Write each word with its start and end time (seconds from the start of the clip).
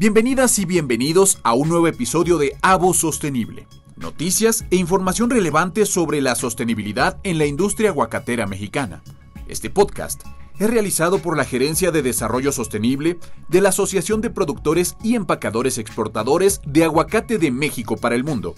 Bienvenidas 0.00 0.58
y 0.58 0.64
bienvenidos 0.64 1.40
a 1.42 1.52
un 1.52 1.68
nuevo 1.68 1.86
episodio 1.86 2.38
de 2.38 2.56
Avo 2.62 2.94
Sostenible. 2.94 3.66
Noticias 3.98 4.64
e 4.70 4.76
información 4.76 5.28
relevante 5.28 5.84
sobre 5.84 6.22
la 6.22 6.36
sostenibilidad 6.36 7.18
en 7.22 7.36
la 7.36 7.44
industria 7.44 7.90
aguacatera 7.90 8.46
mexicana. 8.46 9.02
Este 9.46 9.68
podcast 9.68 10.22
es 10.58 10.70
realizado 10.70 11.18
por 11.18 11.36
la 11.36 11.44
Gerencia 11.44 11.90
de 11.90 12.00
Desarrollo 12.00 12.50
Sostenible 12.50 13.18
de 13.48 13.60
la 13.60 13.68
Asociación 13.68 14.22
de 14.22 14.30
Productores 14.30 14.96
y 15.04 15.16
Empacadores 15.16 15.76
Exportadores 15.76 16.62
de 16.64 16.84
Aguacate 16.84 17.36
de 17.36 17.50
México 17.50 17.98
para 17.98 18.14
el 18.14 18.24
Mundo. 18.24 18.54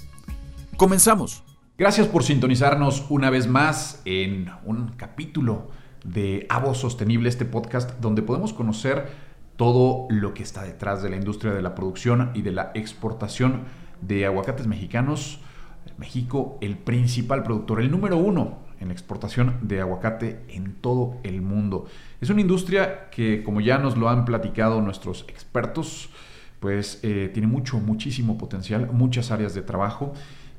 Comenzamos. 0.77 1.43
Gracias 1.77 2.07
por 2.07 2.23
sintonizarnos 2.23 3.05
una 3.09 3.31
vez 3.31 3.49
más 3.49 4.01
en 4.05 4.49
un 4.65 4.93
capítulo 4.97 5.71
de 6.05 6.47
Avo 6.49 6.73
Sostenible, 6.77 7.29
este 7.29 7.47
podcast 7.47 7.99
donde 7.99 8.23
podemos 8.23 8.53
conocer 8.53 9.32
todo 9.63 10.09
lo 10.11 10.35
que 10.35 10.43
está 10.43 10.65
detrás 10.65 11.05
de 11.05 11.09
la 11.09 11.15
industria 11.15 11.53
de 11.53 11.63
la 11.63 11.77
producción 11.77 12.33
y 12.35 12.43
de 12.43 12.51
la 12.51 12.73
exportación 12.75 13.61
de 14.01 14.27
aguacates 14.27 14.67
mexicanos. 14.67 15.39
México, 15.99 16.59
el 16.61 16.77
principal 16.77 17.45
productor, 17.45 17.81
el 17.81 17.89
número 17.89 18.17
uno 18.17 18.59
en 18.81 18.89
la 18.89 18.93
exportación 18.93 19.61
de 19.63 19.81
aguacate 19.81 20.45
en 20.49 20.75
todo 20.81 21.17
el 21.23 21.43
mundo. 21.43 21.87
Es 22.21 22.29
una 22.29 22.41
industria 22.41 23.09
que, 23.11 23.45
como 23.45 23.61
ya 23.61 23.79
nos 23.79 23.97
lo 23.97 24.09
han 24.09 24.25
platicado 24.25 24.81
nuestros 24.81 25.25
expertos, 25.29 26.11
pues 26.59 26.99
eh, 27.05 27.31
tiene 27.33 27.47
mucho, 27.47 27.79
muchísimo 27.79 28.39
potencial, 28.39 28.91
muchas 28.91 29.31
áreas 29.31 29.55
de 29.55 29.63
trabajo 29.63 30.13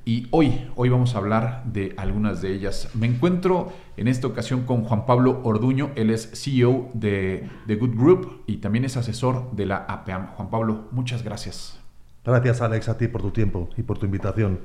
y 0.05 0.27
hoy, 0.31 0.69
hoy 0.75 0.89
vamos 0.89 1.15
a 1.15 1.19
hablar 1.19 1.63
de 1.65 1.93
algunas 1.97 2.41
de 2.41 2.53
ellas. 2.53 2.89
Me 2.93 3.07
encuentro 3.07 3.71
en 3.95 4.09
esta 4.09 4.27
ocasión 4.27 4.63
con 4.63 4.83
Juan 4.83 5.05
Pablo 5.05 5.39
Orduño, 5.43 5.91
él 5.95 6.09
es 6.09 6.29
CEO 6.33 6.89
de 6.93 7.49
The 7.67 7.75
Good 7.75 7.95
Group 7.95 8.43
y 8.45 8.57
también 8.57 8.83
es 8.83 8.97
asesor 8.97 9.51
de 9.53 9.65
la 9.65 9.77
APAM. 9.77 10.27
Juan 10.35 10.49
Pablo, 10.49 10.87
muchas 10.91 11.23
gracias. 11.23 11.79
Gracias 12.25 12.61
Alex 12.61 12.89
a 12.89 12.97
ti 12.97 13.07
por 13.07 13.21
tu 13.21 13.31
tiempo 13.31 13.69
y 13.77 13.83
por 13.83 13.97
tu 13.97 14.05
invitación. 14.05 14.59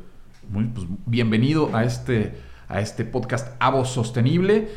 Muy, 0.51 0.65
pues, 0.65 0.87
bienvenido 1.07 1.75
a 1.75 1.85
este, 1.85 2.37
a 2.69 2.81
este 2.81 3.05
podcast 3.05 3.55
Avo 3.61 3.85
Sostenible. 3.85 4.69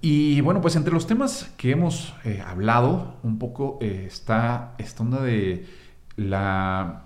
Y 0.00 0.40
bueno, 0.40 0.62
pues 0.62 0.76
entre 0.76 0.94
los 0.94 1.06
temas 1.06 1.52
que 1.58 1.72
hemos 1.72 2.14
eh, 2.24 2.42
hablado 2.46 3.16
un 3.22 3.38
poco 3.38 3.76
eh, 3.82 4.04
está 4.06 4.74
esta 4.78 5.02
onda 5.02 5.20
de 5.20 5.66
la 6.16 7.04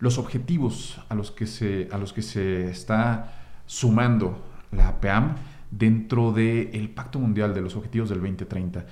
los 0.00 0.18
objetivos 0.18 1.00
a 1.08 1.14
los 1.14 1.30
que 1.30 1.46
se, 1.46 1.88
a 1.92 1.98
los 1.98 2.12
que 2.12 2.22
se 2.22 2.70
está 2.70 3.32
sumando 3.66 4.42
la 4.72 4.88
APAM 4.88 5.36
dentro 5.70 6.32
del 6.32 6.90
Pacto 6.90 7.18
Mundial 7.18 7.54
de 7.54 7.60
los 7.60 7.76
Objetivos 7.76 8.08
del 8.08 8.18
2030. 8.20 8.86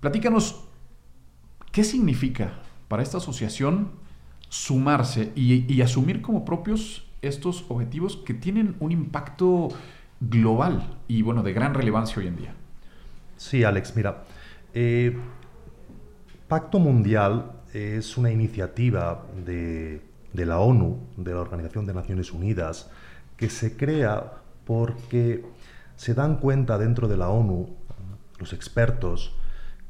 Platícanos, 0.00 0.64
¿qué 1.70 1.84
significa 1.84 2.54
para 2.88 3.02
esta 3.02 3.18
asociación 3.18 3.90
sumarse 4.48 5.32
y, 5.36 5.72
y, 5.72 5.82
asumir 5.82 6.22
como 6.22 6.44
propios 6.44 7.06
estos 7.20 7.66
objetivos 7.68 8.16
que 8.16 8.32
tienen 8.32 8.76
un 8.80 8.92
impacto 8.92 9.68
global 10.20 10.96
y 11.06 11.20
bueno, 11.22 11.42
de 11.42 11.52
gran 11.52 11.74
relevancia 11.74 12.18
hoy 12.18 12.28
en 12.28 12.36
día? 12.36 12.54
Sí, 13.36 13.62
Alex, 13.62 13.94
mira, 13.94 14.24
eh, 14.72 15.16
Pacto 16.48 16.78
Mundial 16.78 17.52
es 17.74 18.16
una 18.16 18.30
iniciativa 18.32 19.26
de 19.44 20.07
de 20.32 20.46
la 20.46 20.58
ONU, 20.58 20.98
de 21.16 21.32
la 21.32 21.40
Organización 21.40 21.86
de 21.86 21.94
Naciones 21.94 22.32
Unidas, 22.32 22.90
que 23.36 23.48
se 23.50 23.76
crea 23.76 24.32
porque 24.64 25.44
se 25.96 26.14
dan 26.14 26.36
cuenta 26.36 26.78
dentro 26.78 27.08
de 27.08 27.16
la 27.16 27.28
ONU, 27.28 27.68
los 28.38 28.52
expertos, 28.52 29.34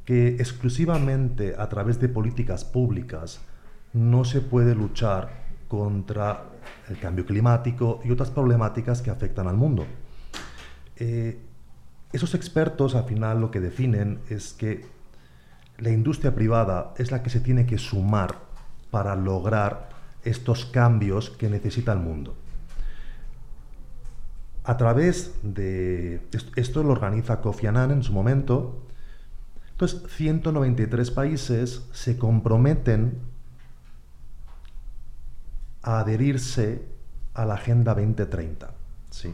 que 0.04 0.36
exclusivamente 0.36 1.54
a 1.58 1.68
través 1.68 2.00
de 2.00 2.08
políticas 2.08 2.64
públicas 2.64 3.40
no 3.92 4.24
se 4.24 4.40
puede 4.40 4.74
luchar 4.74 5.46
contra 5.68 6.44
el 6.88 6.98
cambio 6.98 7.26
climático 7.26 8.00
y 8.04 8.10
otras 8.10 8.30
problemáticas 8.30 9.02
que 9.02 9.10
afectan 9.10 9.48
al 9.48 9.56
mundo. 9.56 9.86
Eh, 10.96 11.38
esos 12.12 12.34
expertos 12.34 12.94
al 12.94 13.04
final 13.04 13.40
lo 13.40 13.50
que 13.50 13.60
definen 13.60 14.20
es 14.30 14.54
que 14.54 14.86
la 15.76 15.90
industria 15.90 16.34
privada 16.34 16.94
es 16.96 17.10
la 17.10 17.22
que 17.22 17.30
se 17.30 17.40
tiene 17.40 17.66
que 17.66 17.78
sumar 17.78 18.36
para 18.90 19.14
lograr 19.14 19.90
estos 20.24 20.66
cambios 20.66 21.30
que 21.30 21.48
necesita 21.48 21.92
el 21.92 22.00
mundo. 22.00 22.34
A 24.64 24.76
través 24.76 25.34
de 25.42 26.20
esto 26.56 26.82
lo 26.82 26.92
organiza 26.92 27.40
Kofi 27.40 27.66
Annan 27.66 27.90
en 27.90 28.02
su 28.02 28.12
momento. 28.12 28.82
Entonces, 29.70 30.02
193 30.10 31.10
países 31.10 31.86
se 31.92 32.18
comprometen 32.18 33.18
a 35.82 36.00
adherirse 36.00 36.82
a 37.32 37.46
la 37.46 37.54
Agenda 37.54 37.94
2030. 37.94 38.70
¿sí? 39.10 39.32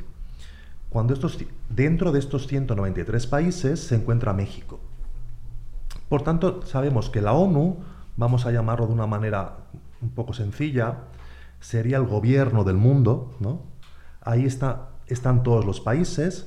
Cuando 0.89 1.15
estos, 1.15 1.39
dentro 1.69 2.13
de 2.13 2.21
estos 2.21 2.47
193 2.47 3.27
países 3.27 3.81
se 3.81 3.97
encuentra 3.97 4.33
México. 4.33 4.79
Por 6.09 6.23
tanto, 6.23 6.65
sabemos 6.65 7.11
que 7.11 7.21
la 7.21 7.33
ONU, 7.33 7.79
vamos 8.17 8.47
a 8.47 8.53
llamarlo 8.53 8.87
de 8.87 8.93
una 8.93 9.09
manera 9.09 9.57
un 10.05 10.11
poco 10.11 10.33
sencilla, 10.33 10.99
sería 11.61 11.97
el 11.97 12.05
gobierno 12.05 12.63
del 12.63 12.77
mundo, 12.77 13.35
¿no? 13.41 13.63
Ahí 14.21 14.45
está, 14.45 14.91
están 15.07 15.43
todos 15.43 15.65
los 15.65 15.81
países, 15.81 16.47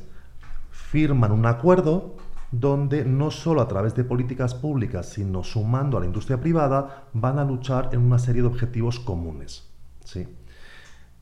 firman 0.72 1.32
un 1.32 1.46
acuerdo 1.46 2.16
donde 2.52 3.04
no 3.04 3.30
solo 3.30 3.62
a 3.62 3.68
través 3.68 3.94
de 3.96 4.04
políticas 4.04 4.54
públicas, 4.56 5.10
sino 5.10 5.44
sumando 5.44 5.98
a 5.98 6.00
la 6.00 6.06
industria 6.06 6.40
privada, 6.40 7.08
van 7.14 7.40
a 7.40 7.44
luchar 7.44 7.90
en 7.92 8.02
una 8.02 8.20
serie 8.20 8.42
de 8.42 8.48
objetivos 8.48 9.00
comunes. 9.00 9.68
¿sí? 10.06 10.28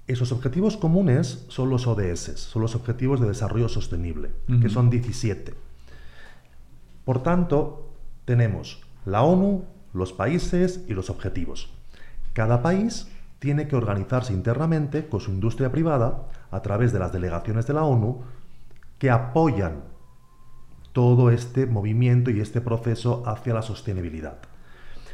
Esos 0.08 0.32
objetivos 0.32 0.78
comunes 0.78 1.46
son 1.48 1.70
los 1.70 1.88
ODS, 1.88 2.34
son 2.36 2.62
los 2.62 2.76
Objetivos 2.76 3.20
de 3.20 3.28
Desarrollo 3.28 3.68
Sostenible, 3.68 4.32
que 4.62 4.70
son 4.70 4.92
17. 4.92 5.56
Por 7.06 7.24
tanto, 7.24 7.90
tenemos 8.26 8.82
la 9.06 9.24
ONU, 9.24 9.66
los 9.94 10.14
países 10.14 10.86
y 10.88 10.94
los 10.94 11.10
objetivos. 11.10 11.74
Cada 12.36 12.62
país 12.62 13.08
tiene 13.40 13.66
que 13.70 13.78
organizarse 13.78 14.34
internamente 14.34 15.08
con 15.08 15.22
su 15.22 15.32
industria 15.32 15.72
privada 15.72 16.28
a 16.52 16.62
través 16.62 16.92
de 16.92 17.00
las 17.00 17.14
delegaciones 17.14 17.66
de 17.66 17.74
la 17.74 17.86
ONU 17.86 18.24
que 18.98 19.10
apoyan 19.10 19.86
todo 20.92 21.32
este 21.32 21.66
movimiento 21.66 22.32
y 22.32 22.42
este 22.42 22.60
proceso 22.60 23.24
hacia 23.26 23.54
la 23.54 23.62
sostenibilidad. 23.62 24.40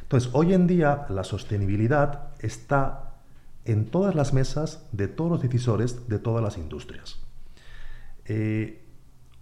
Entonces, 0.01 0.31
hoy 0.33 0.55
en 0.55 0.65
día 0.65 1.05
la 1.09 1.23
sostenibilidad 1.23 2.29
está 2.39 3.13
en 3.65 3.85
todas 3.85 4.15
las 4.15 4.33
mesas 4.33 4.87
de 4.91 5.07
todos 5.07 5.29
los 5.29 5.41
decisores 5.43 6.09
de 6.09 6.17
todas 6.17 6.43
las 6.43 6.57
industrias. 6.57 7.19
Eh, 8.25 8.83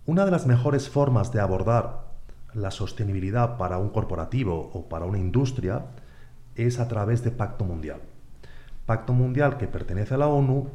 una 0.06 0.25
de 0.25 0.31
las 0.31 0.45
mejores 0.45 0.89
formas 0.89 1.31
de 1.31 1.39
abordar 1.39 2.09
la 2.53 2.72
sostenibilidad 2.72 3.56
para 3.56 3.78
un 3.78 3.89
corporativo 3.89 4.69
o 4.73 4.89
para 4.89 5.06
una 5.06 5.18
industria 5.18 5.85
es 6.67 6.79
a 6.79 6.87
través 6.87 7.23
de 7.23 7.31
Pacto 7.31 7.65
Mundial. 7.65 8.01
Pacto 8.85 9.13
Mundial 9.13 9.57
que 9.57 9.67
pertenece 9.67 10.15
a 10.15 10.17
la 10.17 10.27
ONU 10.27 10.69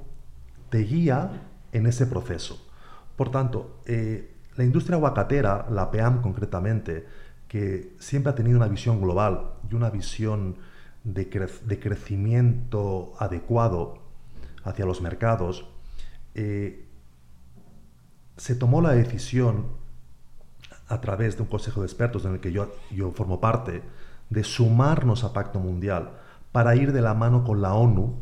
te 0.71 0.79
guía 0.79 1.43
en 1.73 1.87
ese 1.87 2.07
proceso. 2.07 2.67
Por 3.17 3.31
tanto, 3.31 3.81
eh, 3.87 4.35
la 4.57 4.65
industria 4.65 4.97
aguacatera, 4.97 5.67
la 5.71 5.91
PEAM 5.91 6.23
concretamente, 6.23 7.07
que 7.49 7.95
siempre 7.99 8.31
ha 8.31 8.35
tenido 8.35 8.57
una 8.57 8.69
visión 8.69 9.01
global 9.01 9.55
y 9.71 9.75
una 9.75 9.91
visión 9.91 10.57
de, 11.05 11.29
crecimiento 11.29 13.15
adecuado 13.19 13.99
hacia 14.65 14.87
los 14.87 15.01
mercados, 15.01 15.69
eh, 16.35 16.89
se 18.37 18.55
tomó 18.55 18.81
la 18.81 18.93
decisión 18.93 19.67
a 20.89 21.01
través 21.01 21.37
de 21.37 21.43
un 21.43 21.49
consejo 21.49 21.81
de 21.81 21.87
expertos 21.87 22.25
en 22.25 22.35
el 22.35 22.41
que 22.41 22.53
yo, 22.53 22.75
yo 22.91 23.13
formo 23.13 23.41
parte, 23.41 23.83
de 24.35 24.45
sumarnos 24.45 25.25
a 25.25 25.33
Pacto 25.33 25.61
Mundial 25.61 26.11
para 26.53 26.77
ir 26.77 26.93
de 26.93 27.01
la 27.01 27.15
mano 27.15 27.45
con 27.45 27.63
la 27.63 27.75
ONU 27.75 28.19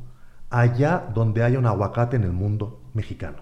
allá 0.51 1.09
donde 1.15 1.43
haya 1.43 1.59
un 1.59 1.67
aguacate 1.67 2.17
en 2.17 2.25
el 2.25 2.33
mundo 2.33 2.83
mexicano. 2.95 3.39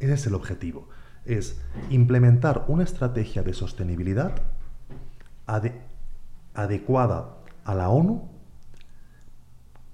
Ese 0.00 0.14
es 0.14 0.26
el 0.26 0.34
objetivo, 0.34 0.88
es 1.24 1.60
implementar 1.88 2.64
una 2.68 2.84
estrategia 2.84 3.42
de 3.42 3.54
sostenibilidad 3.54 4.32
adecuada 6.54 7.36
a 7.64 7.74
la 7.74 7.88
ONU 7.88 8.28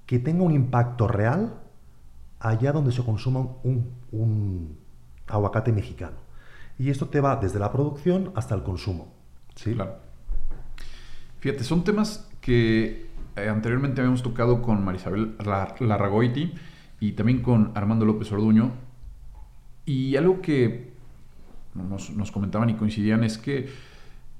que 0.05 0.19
tenga 0.19 0.43
un 0.43 0.51
impacto 0.51 1.07
real 1.07 1.59
allá 2.39 2.71
donde 2.73 2.91
se 2.91 3.03
consuma 3.03 3.39
un, 3.63 3.93
un 4.11 4.77
aguacate 5.27 5.71
mexicano. 5.71 6.17
Y 6.77 6.89
esto 6.89 7.07
te 7.07 7.21
va 7.21 7.35
desde 7.35 7.59
la 7.59 7.71
producción 7.71 8.31
hasta 8.35 8.55
el 8.55 8.63
consumo. 8.63 9.13
¿sí? 9.55 9.73
Claro. 9.73 10.02
Fíjate, 11.43 11.65
son 11.65 11.83
temas 11.83 12.29
que 12.39 13.05
eh, 13.35 13.49
anteriormente 13.49 13.99
habíamos 13.99 14.23
tocado 14.23 14.61
con 14.61 14.81
Marisabel 14.85 15.35
Larragoiti 15.81 16.53
y 17.01 17.11
también 17.11 17.41
con 17.41 17.73
Armando 17.75 18.05
López 18.05 18.31
Orduño. 18.31 18.71
Y 19.85 20.15
algo 20.15 20.39
que 20.39 20.93
nos, 21.73 22.31
comentaban 22.31 22.69
y 22.69 22.75
coincidían 22.75 23.25
es 23.25 23.37
que 23.37 23.67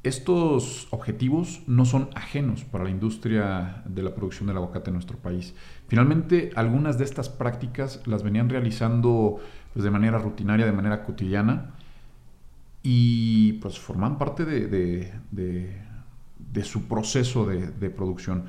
estos 0.04 0.88
objetivos 0.92 1.64
no 1.68 1.84
son 1.84 2.08
ajenos 2.16 2.64
para 2.64 2.86
la 2.86 2.90
industria 2.90 3.84
de 3.84 4.02
la 4.02 4.16
producción 4.16 4.48
del 4.48 4.56
aguacate 4.56 4.90
en 4.90 4.94
nuestro 4.94 5.18
país. 5.18 5.54
Finalmente, 5.90 6.52
algunas 6.56 6.98
de 6.98 7.04
estas 7.04 7.28
prácticas 7.28 8.02
las 8.08 8.24
venían 8.24 8.48
realizando 8.48 9.42
pues, 9.74 9.84
de 9.84 9.92
manera 9.92 10.20
rutinaria, 10.20 10.66
de 10.66 10.72
manera 10.72 11.04
cotidiana, 11.04 11.72
y 12.82 13.54
pues 13.60 13.78
forman 13.78 14.18
parte 14.18 14.46
de, 14.46 15.12
su 16.64 16.88
proceso 16.88 17.46
de, 17.46 17.90
producción. 17.90 18.46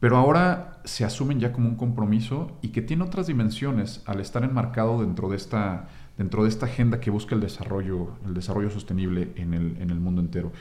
Pero 0.00 0.16
ahora 0.16 0.80
se 0.84 1.04
asumen 1.04 1.40
ya 1.40 1.52
como 1.52 1.68
un 1.68 1.76
compromiso 1.76 2.58
y 2.62 2.68
que 2.68 2.82
tiene 2.82 3.04
otras 3.04 3.26
dimensiones 3.26 4.02
al 4.06 4.20
estar 4.20 4.44
enmarcado 4.44 5.00
dentro 5.00 5.28
de 5.28 5.36
esta 5.36 5.88
dentro 6.18 6.42
de 6.42 6.48
esta 6.48 6.66
agenda 6.66 6.98
que 6.98 7.10
busca 7.10 7.36
el 7.36 7.40
desarrollo, 7.40 8.08
el 8.26 8.34
desarrollo 8.34 8.70
sostenible 8.70 9.32
en 9.36 9.54
el, 9.54 10.00
mundo 10.00 10.20
entero. 10.20 10.52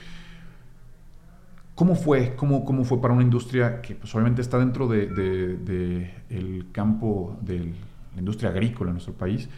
¿Cómo 1.74 1.95
fue? 1.95 2.35
¿Cómo, 2.35 2.63
¿Cómo, 2.63 2.83
fue 2.83 3.01
para 3.01 3.13
una 3.13 3.23
industria 3.23 3.81
que 3.81 3.95
pues, 3.95 4.13
obviamente 4.13 4.41
está 4.41 4.59
dentro 4.59 4.88
del 4.88 5.15
de, 5.65 6.65
campo 6.71 7.38
de 7.41 7.73
la 8.13 8.19
industria 8.19 8.51
agrícola 8.51 8.91
en 8.91 8.95
nuestro 8.95 9.15
país? 9.15 9.50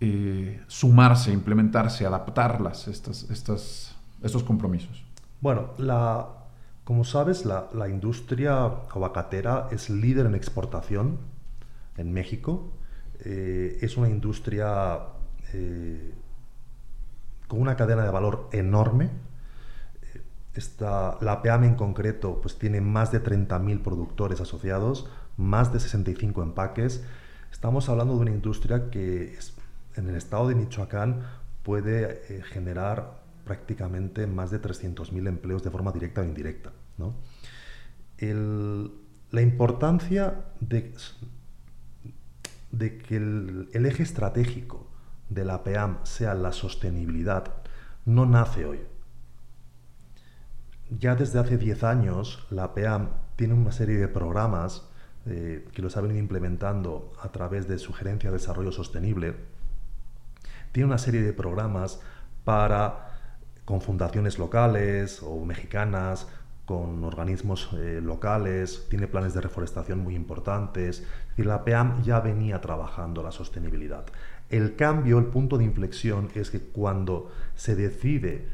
Eh, 0.00 0.60
sumarse, 0.68 1.32
implementarse, 1.32 2.06
adaptarlas, 2.06 2.86
estas, 2.86 3.28
estas, 3.30 3.96
estos 4.22 4.44
compromisos. 4.44 5.05
Bueno, 5.40 5.70
como 6.84 7.04
sabes, 7.04 7.44
la, 7.44 7.88
industria 7.88 8.64
aguacatera 8.64 9.68
es 9.70 9.90
líder 9.90 10.26
en 10.26 10.34
exportación 10.34 11.18
en 11.96 12.12
México 12.12 12.72
eh, 13.20 13.78
es 13.80 13.96
una 13.96 14.08
industria 14.08 14.98
eh, 15.52 16.14
con 17.48 17.60
una 17.60 17.76
cadena 17.76 18.04
de 18.04 18.10
valor 18.10 18.48
enorme. 18.52 19.10
Esta, 20.54 21.18
la 21.20 21.32
APAM 21.32 21.64
en 21.64 21.74
concreto 21.74 22.40
pues, 22.40 22.58
tiene 22.58 22.80
más 22.80 23.12
de 23.12 23.22
30.000 23.22 23.82
productores 23.82 24.40
asociados, 24.40 25.08
más 25.36 25.72
de 25.72 25.80
65 25.80 26.42
empaques. 26.42 27.04
Estamos 27.52 27.88
hablando 27.88 28.14
de 28.14 28.20
una 28.20 28.30
industria 28.30 28.90
que 28.90 29.38
en 29.96 30.08
el 30.08 30.16
estado 30.16 30.48
de 30.48 30.54
Michoacán 30.54 31.22
puede 31.62 32.22
eh, 32.28 32.42
generar 32.42 33.25
prácticamente 33.46 34.26
más 34.26 34.50
de 34.50 34.60
300.000 34.60 35.28
empleos 35.28 35.62
de 35.62 35.70
forma 35.70 35.92
directa 35.92 36.20
o 36.20 36.24
indirecta. 36.24 36.72
la 39.30 39.40
importancia 39.40 40.44
de, 40.60 40.92
que 42.98 43.16
el, 43.16 43.68
eje 43.72 44.02
estratégico 44.02 44.90
de 45.30 45.44
la 45.44 45.62
PEAM 45.62 45.98
sea 46.02 46.34
la 46.34 46.52
sostenibilidad 46.52 47.44
no 48.04 48.26
nace 48.26 48.64
hoy. 48.64 48.80
Ya 50.90 51.14
desde 51.14 51.38
hace 51.38 51.56
10 51.56 51.84
años 51.84 52.46
la 52.50 52.74
PEAM 52.74 53.10
tiene 53.36 53.54
una 53.54 53.72
serie 53.72 53.96
de 53.96 54.08
programas 54.08 54.88
eh, 55.26 55.68
que 55.72 55.82
los 55.82 55.96
ha 55.96 56.00
venido 56.00 56.18
implementando 56.18 57.12
a 57.22 57.30
través 57.30 57.68
de 57.68 57.78
Sugerencia 57.78 58.30
de 58.30 58.38
Desarrollo 58.38 58.72
Sostenible. 58.72 59.36
Tiene 60.72 60.88
una 60.88 60.98
serie 60.98 61.22
de 61.22 61.32
programas 61.32 62.00
para 62.44 63.15
con 63.66 63.82
fundaciones 63.82 64.38
locales 64.38 65.22
o 65.22 65.44
mexicanas 65.44 66.28
con 66.64 67.04
organismos 67.04 67.70
eh, 67.74 68.00
locales, 68.02 68.86
tiene 68.90 69.06
planes 69.06 69.34
de 69.34 69.40
reforestación 69.40 70.00
muy 70.00 70.16
importantes, 70.16 71.04
la 71.36 71.64
PEAM 71.64 72.02
ya 72.02 72.18
venía 72.20 72.60
trabajando 72.60 73.22
la 73.22 73.30
sostenibilidad. 73.30 74.04
El 74.50 74.74
cambio, 74.74 75.18
el 75.18 75.26
punto 75.26 75.58
de 75.58 75.64
inflexión 75.64 76.28
es 76.34 76.50
que 76.50 76.60
cuando 76.60 77.30
se 77.54 77.76
decide 77.76 78.48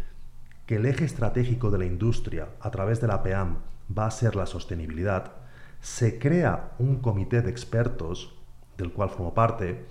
que 0.67 0.77
el 0.77 0.87
eje 0.87 1.07
estratégico 1.07 1.71
de 1.71 1.79
la 1.79 1.87
industria 1.87 2.49
a 2.61 2.71
través 2.71 3.01
de 3.01 3.09
la 3.09 3.23
PEAM 3.23 3.57
va 3.97 4.07
a 4.07 4.11
ser 4.11 4.37
la 4.37 4.47
sostenibilidad, 4.47 5.33
se 5.81 6.19
crea 6.19 6.73
un 6.79 7.01
comité 7.01 7.41
de 7.41 7.51
expertos, 7.51 8.35
del 8.77 8.93
cual 8.93 9.09
formo 9.09 9.33
parte, 9.33 9.87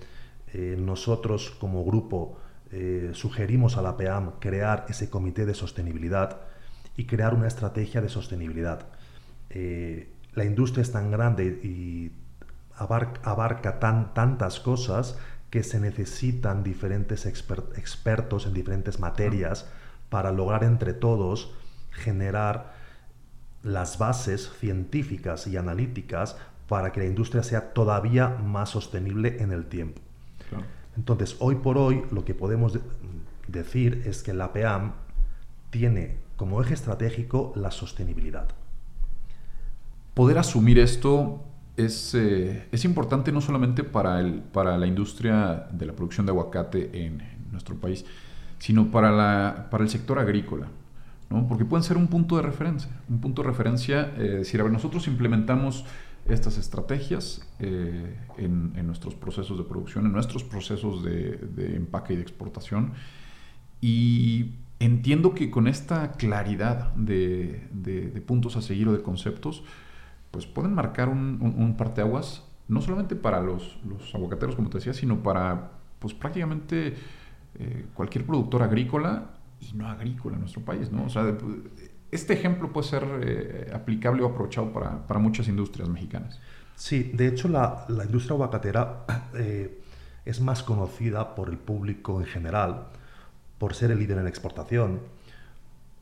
eh, 0.52 0.76
nosotros 0.78 1.50
como 1.58 1.84
grupo 1.84 2.38
eh, 2.72 3.10
sugerimos 3.12 3.76
a 3.76 3.82
la 3.82 3.96
PEAM 3.96 4.32
crear 4.40 4.86
ese 4.88 5.10
comité 5.10 5.46
de 5.46 5.54
sostenibilidad, 5.54 6.40
y 6.96 7.06
crear 7.06 7.34
una 7.34 7.48
estrategia 7.48 8.00
de 8.00 8.08
sostenibilidad. 8.08 8.86
Eh, 9.50 10.10
la 10.34 10.44
industria 10.44 10.82
es 10.82 10.92
tan 10.92 11.10
grande 11.10 11.44
y 11.44 12.12
abarca, 12.76 13.78
tan, 13.78 14.14
tantas 14.14 14.60
cosas 14.60 15.18
que 15.50 15.62
se 15.62 15.78
necesitan 15.78 16.62
diferentes 16.62 17.26
expertos 17.26 18.46
en 18.46 18.54
diferentes 18.54 18.98
materias 18.98 19.68
para 20.08 20.32
lograr 20.32 20.64
entre 20.64 20.94
todos 20.94 21.54
generar 21.90 22.72
las 23.62 23.98
bases 23.98 24.50
científicas 24.58 25.46
y 25.46 25.56
analíticas 25.56 26.36
para 26.68 26.90
que 26.90 27.00
la 27.00 27.06
industria 27.06 27.42
sea 27.42 27.74
todavía 27.74 28.28
más 28.28 28.70
sostenible 28.70 29.42
en 29.42 29.52
el 29.52 29.66
tiempo. 29.66 30.00
Entonces, 30.96 31.36
hoy 31.38 31.56
por 31.56 31.78
hoy, 31.78 32.02
lo 32.10 32.24
que 32.24 32.34
podemos 32.34 32.78
decir 33.48 34.02
es 34.06 34.22
que 34.22 34.34
la 34.34 34.52
PEAM 34.52 34.92
tiene 35.70 36.16
como 36.36 36.60
eje 36.60 36.74
estratégico 36.74 37.52
la 37.56 37.70
sostenibilidad. 37.70 38.48
Poder 40.14 40.38
asumir 40.38 40.78
esto 40.78 41.42
es, 41.76 42.14
eh, 42.14 42.68
es 42.70 42.84
importante 42.84 43.32
no 43.32 43.40
solamente 43.40 43.84
para, 43.84 44.20
el, 44.20 44.40
para 44.40 44.76
la 44.76 44.86
industria 44.86 45.68
de 45.72 45.86
la 45.86 45.94
producción 45.94 46.26
de 46.26 46.32
aguacate 46.32 47.04
en, 47.06 47.22
nuestro 47.52 47.76
país, 47.76 48.04
sino 48.58 48.90
para, 48.90 49.10
la, 49.10 49.68
para 49.70 49.84
el 49.84 49.90
sector 49.90 50.18
agrícola. 50.18 50.68
¿no? 51.28 51.46
Porque 51.46 51.66
pueden 51.66 51.84
ser 51.84 51.98
un 51.98 52.08
punto 52.08 52.36
de 52.36 52.42
referencia. 52.42 52.90
Un 53.10 53.20
punto 53.20 53.42
de 53.42 53.48
referencia, 53.48 54.12
eh, 54.16 54.38
decir, 54.38 54.60
a 54.60 54.64
ver, 54.64 54.72
nosotros 54.72 55.06
implementamos 55.06 55.84
estas 56.26 56.56
estrategias 56.58 57.46
eh, 57.58 58.16
en, 58.38 58.86
nuestros 58.86 59.14
procesos 59.14 59.58
de 59.58 59.64
producción, 59.64 60.06
en 60.06 60.12
nuestros 60.12 60.44
procesos 60.44 61.02
de, 61.02 61.76
empaque 61.76 62.14
y 62.14 62.16
de 62.16 62.22
exportación. 62.22 62.92
Y 63.80 64.52
entiendo 64.78 65.34
que 65.34 65.50
con 65.50 65.66
esta 65.66 66.12
claridad 66.12 66.94
de, 66.94 68.22
puntos 68.26 68.56
a 68.56 68.62
seguir 68.62 68.88
o 68.88 68.92
de 68.92 69.02
conceptos, 69.02 69.64
pues 70.30 70.46
pueden 70.46 70.74
marcar 70.74 71.08
un, 71.08 71.74
parteaguas, 71.76 72.44
no 72.68 72.80
solamente 72.80 73.16
para 73.16 73.40
los, 73.40 73.78
aguacateros, 74.14 74.54
como 74.54 74.70
te 74.70 74.78
decía, 74.78 74.94
sino 74.94 75.22
para 75.22 75.72
pues 75.98 76.14
prácticamente 76.14 76.94
eh, 77.58 77.86
cualquier 77.94 78.26
productor 78.26 78.62
agrícola 78.62 79.34
y 79.60 79.76
no 79.76 79.88
agrícola 79.88 80.34
en 80.34 80.40
nuestro 80.40 80.64
país, 80.64 80.90
¿no? 80.90 81.04
O 81.04 81.08
sea, 81.08 81.36
este 82.12 82.34
ejemplo 82.34 82.70
puede 82.72 82.88
ser 82.88 83.04
eh, 83.22 83.70
aplicable 83.74 84.22
o 84.22 84.26
aprovechado 84.26 84.70
para, 84.70 85.18
muchas 85.18 85.48
industrias 85.48 85.88
mexicanas. 85.88 86.38
Sí, 86.76 87.10
de 87.14 87.26
hecho 87.26 87.48
la, 87.48 87.86
industria 87.88 88.34
aguacatera 88.34 89.06
eh, 89.34 89.80
es 90.24 90.40
más 90.40 90.62
conocida 90.62 91.34
por 91.34 91.48
el 91.48 91.56
público 91.56 92.20
en 92.20 92.26
general, 92.26 92.88
por 93.58 93.74
ser 93.74 93.90
el 93.90 93.98
líder 93.98 94.18
en 94.18 94.26
exportación, 94.26 95.00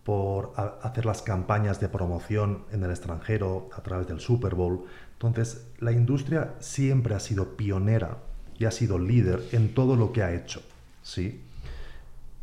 por 0.02 0.52
hacer 0.82 1.06
las 1.06 1.22
campañas 1.22 1.78
de 1.78 1.88
promoción 1.88 2.64
en 2.72 2.82
el 2.82 2.90
extranjero 2.90 3.68
a 3.76 3.82
través 3.82 4.08
del 4.08 4.18
Super 4.18 4.56
Bowl. 4.56 4.86
Entonces, 5.12 5.68
la 5.78 5.92
industria 5.92 6.54
siempre 6.58 7.14
ha 7.14 7.20
sido 7.20 7.56
pionera 7.56 8.18
y 8.58 8.64
ha 8.64 8.72
sido 8.72 8.98
líder 8.98 9.42
en 9.52 9.74
todo 9.74 9.94
lo 9.94 10.12
que 10.12 10.22
ha 10.22 10.34
hecho. 10.34 10.62
¿sí? 11.02 11.42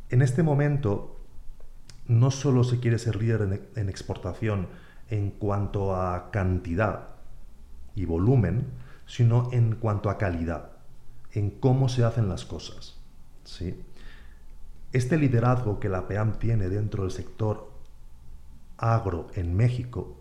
En 0.09 0.21
este 0.21 0.43
momento, 0.43 1.16
no 2.07 2.31
solo 2.31 2.63
se 2.63 2.79
quiere 2.79 2.99
ser 2.99 3.17
líder 3.17 3.69
en, 3.75 3.89
exportación 3.89 4.67
en 5.09 5.31
cuanto 5.31 5.95
a 5.95 6.31
cantidad 6.31 7.09
y 7.95 8.05
volumen, 8.05 8.65
sino 9.05 9.49
en 9.51 9.75
cuanto 9.75 10.09
a 10.09 10.17
calidad, 10.17 10.71
en 11.33 11.49
cómo 11.49 11.89
se 11.89 12.03
hacen 12.03 12.29
las 12.29 12.45
cosas. 12.45 12.97
¿sí? 13.43 13.81
Este 14.93 15.17
liderazgo 15.17 15.79
que 15.79 15.89
la 15.89 16.07
PEAM 16.07 16.39
tiene 16.39 16.69
dentro 16.69 17.03
del 17.03 17.11
sector 17.11 17.71
agro 18.77 19.27
en 19.33 19.55
México 19.55 20.17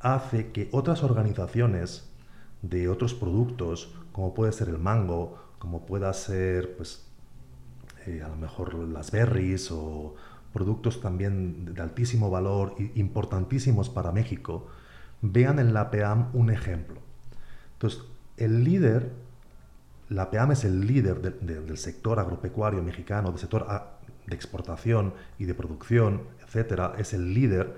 hace 0.00 0.52
que 0.52 0.68
otras 0.72 1.02
organizaciones 1.02 2.08
de 2.62 2.88
otros 2.88 3.14
productos, 3.14 3.94
como 4.12 4.34
puede 4.34 4.52
ser 4.52 4.68
el 4.68 4.78
mango, 4.78 5.38
como 5.58 5.84
pueda 5.84 6.12
ser, 6.12 6.76
pues, 6.76 7.06
eh, 8.06 8.22
a 8.22 8.28
lo 8.28 8.36
mejor 8.36 8.74
las 8.74 9.10
berries 9.10 9.70
o 9.70 10.14
productos 10.56 11.02
también 11.02 11.74
de 11.74 11.82
altísimo 11.82 12.30
valor 12.30 12.74
e 12.78 12.92
importantísimos 12.94 13.90
para 13.90 14.10
México, 14.10 14.68
vean 15.20 15.58
en 15.58 15.74
la 15.74 15.90
PEAM 15.90 16.30
un 16.32 16.48
ejemplo. 16.48 17.02
Entonces, 17.74 18.00
el 18.38 18.64
líder 18.64 19.12
la 20.08 20.30
PEAM 20.30 20.52
es 20.52 20.64
el 20.64 20.86
líder 20.86 21.20
del 21.20 21.76
sector 21.76 22.20
agropecuario 22.20 22.82
mexicano, 22.82 23.30
del 23.30 23.40
sector 23.40 23.66
de 24.26 24.34
exportación 24.34 25.14
y 25.38 25.44
de 25.44 25.54
producción, 25.54 26.22
etcétera, 26.44 26.94
es 26.96 27.12
el 27.12 27.34
líder, 27.34 27.76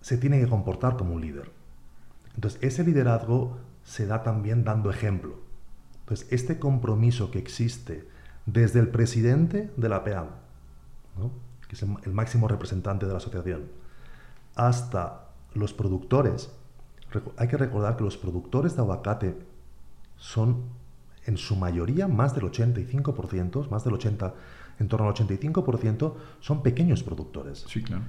se 0.00 0.16
tiene 0.16 0.40
que 0.40 0.48
comportar 0.48 0.96
como 0.96 1.14
un 1.14 1.20
líder. 1.20 1.52
Entonces, 2.34 2.58
ese 2.62 2.84
liderazgo 2.84 3.58
se 3.84 4.06
da 4.06 4.22
también 4.22 4.64
dando 4.64 4.90
ejemplo. 4.90 5.38
Entonces, 6.00 6.26
este 6.30 6.58
compromiso 6.58 7.30
que 7.30 7.38
existe 7.38 8.08
desde 8.46 8.80
el 8.80 8.88
presidente 8.88 9.70
de 9.76 9.88
la 9.88 10.02
PEAM 10.02 10.26
que 11.70 11.76
es 11.76 11.82
el 11.82 12.12
máximo 12.12 12.48
representante 12.48 13.06
de 13.06 13.12
la 13.12 13.18
asociación, 13.18 13.68
hasta 14.56 15.28
los 15.54 15.72
productores, 15.72 16.50
hay 17.36 17.46
que 17.46 17.56
recordar 17.56 17.96
que 17.96 18.02
los 18.02 18.16
productores 18.16 18.74
de 18.74 18.82
aguacate 18.82 19.38
son 20.16 20.64
en 21.26 21.36
su 21.36 21.54
mayoría, 21.54 22.08
más 22.08 22.34
del 22.34 22.42
85%, 22.42 23.68
más 23.68 23.84
del 23.84 23.94
80%, 23.94 24.32
en 24.80 24.88
torno 24.88 25.06
al 25.06 25.14
85%, 25.14 26.14
son 26.40 26.62
pequeños 26.64 27.04
productores. 27.04 27.64
Sí, 27.68 27.84
claro. 27.84 28.02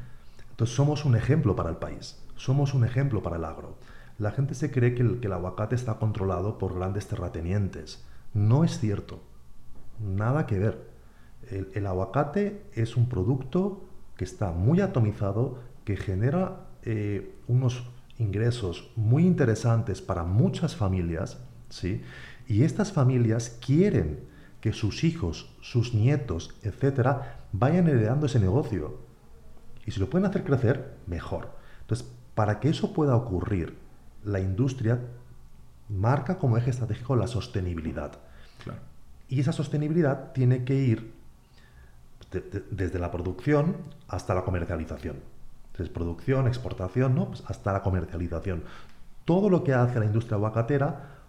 Entonces 0.49 0.75
somos 0.75 1.05
un 1.05 1.15
ejemplo 1.15 1.55
para 1.55 1.69
el 1.69 1.75
país, 1.75 2.19
somos 2.37 2.73
un 2.73 2.83
ejemplo 2.83 3.21
para 3.21 3.35
el 3.35 3.45
agro. 3.45 3.77
La 4.17 4.31
gente 4.31 4.55
se 4.55 4.71
cree 4.71 4.95
que 4.95 5.03
el, 5.03 5.19
que 5.19 5.27
el 5.27 5.33
aguacate 5.33 5.75
está 5.75 5.99
controlado 5.99 6.57
por 6.57 6.73
grandes 6.73 7.07
terratenientes. 7.07 8.03
No 8.33 8.63
es 8.63 8.79
cierto. 8.79 9.21
Nada 9.99 10.47
que 10.47 10.57
ver. 10.57 10.90
El, 11.51 11.85
aguacate 11.85 12.63
es 12.73 12.95
un 12.95 13.09
producto 13.09 13.83
que 14.15 14.23
está 14.23 14.51
muy 14.51 14.81
atomizado, 14.81 15.59
que 15.83 15.97
genera 15.97 16.67
eh, 16.83 17.35
unos 17.47 17.83
ingresos 18.17 18.91
muy 18.95 19.25
interesantes 19.25 20.01
para 20.01 20.23
muchas 20.23 20.75
familias, 20.75 21.39
¿sí? 21.69 22.01
Y 22.47 22.63
estas 22.63 22.91
familias 22.91 23.57
quieren 23.65 24.19
que 24.61 24.73
sus 24.73 25.03
hijos, 25.03 25.55
sus 25.61 25.93
nietos, 25.93 26.55
etcétera, 26.63 27.47
vayan 27.51 27.87
heredando 27.87 28.27
ese 28.27 28.39
negocio. 28.39 28.99
Y 29.85 29.91
si 29.91 29.99
lo 29.99 30.09
pueden 30.09 30.27
hacer 30.27 30.43
crecer, 30.43 30.93
mejor. 31.07 31.51
Entonces, 31.81 32.07
para 32.35 32.59
que 32.59 32.69
eso 32.69 32.93
pueda 32.93 33.15
ocurrir, 33.15 33.77
la 34.23 34.39
industria 34.39 34.99
marca 35.89 36.37
como 36.37 36.57
eje 36.57 36.69
estratégico 36.69 37.15
la 37.15 37.27
sostenibilidad. 37.27 38.19
Y 39.27 39.39
esa 39.39 39.53
sostenibilidad 39.53 40.33
tiene 40.33 40.65
que 40.65 40.75
ir 40.75 41.13
desde 42.31 42.99
la 42.99 43.11
producción 43.11 43.77
hasta 44.07 44.33
la 44.33 44.43
comercialización. 44.43 45.17
Desde 45.77 45.91
producción, 45.91 46.47
exportación, 46.47 47.15
¿no? 47.15 47.27
Pues 47.27 47.43
hasta 47.47 47.73
la 47.73 47.81
comercialización. 47.81 48.63
Todo 49.25 49.49
lo 49.49 49.63
que 49.63 49.73
hace 49.73 49.99
la 49.99 50.05
industria 50.05 50.35
aguacatera 50.35 51.21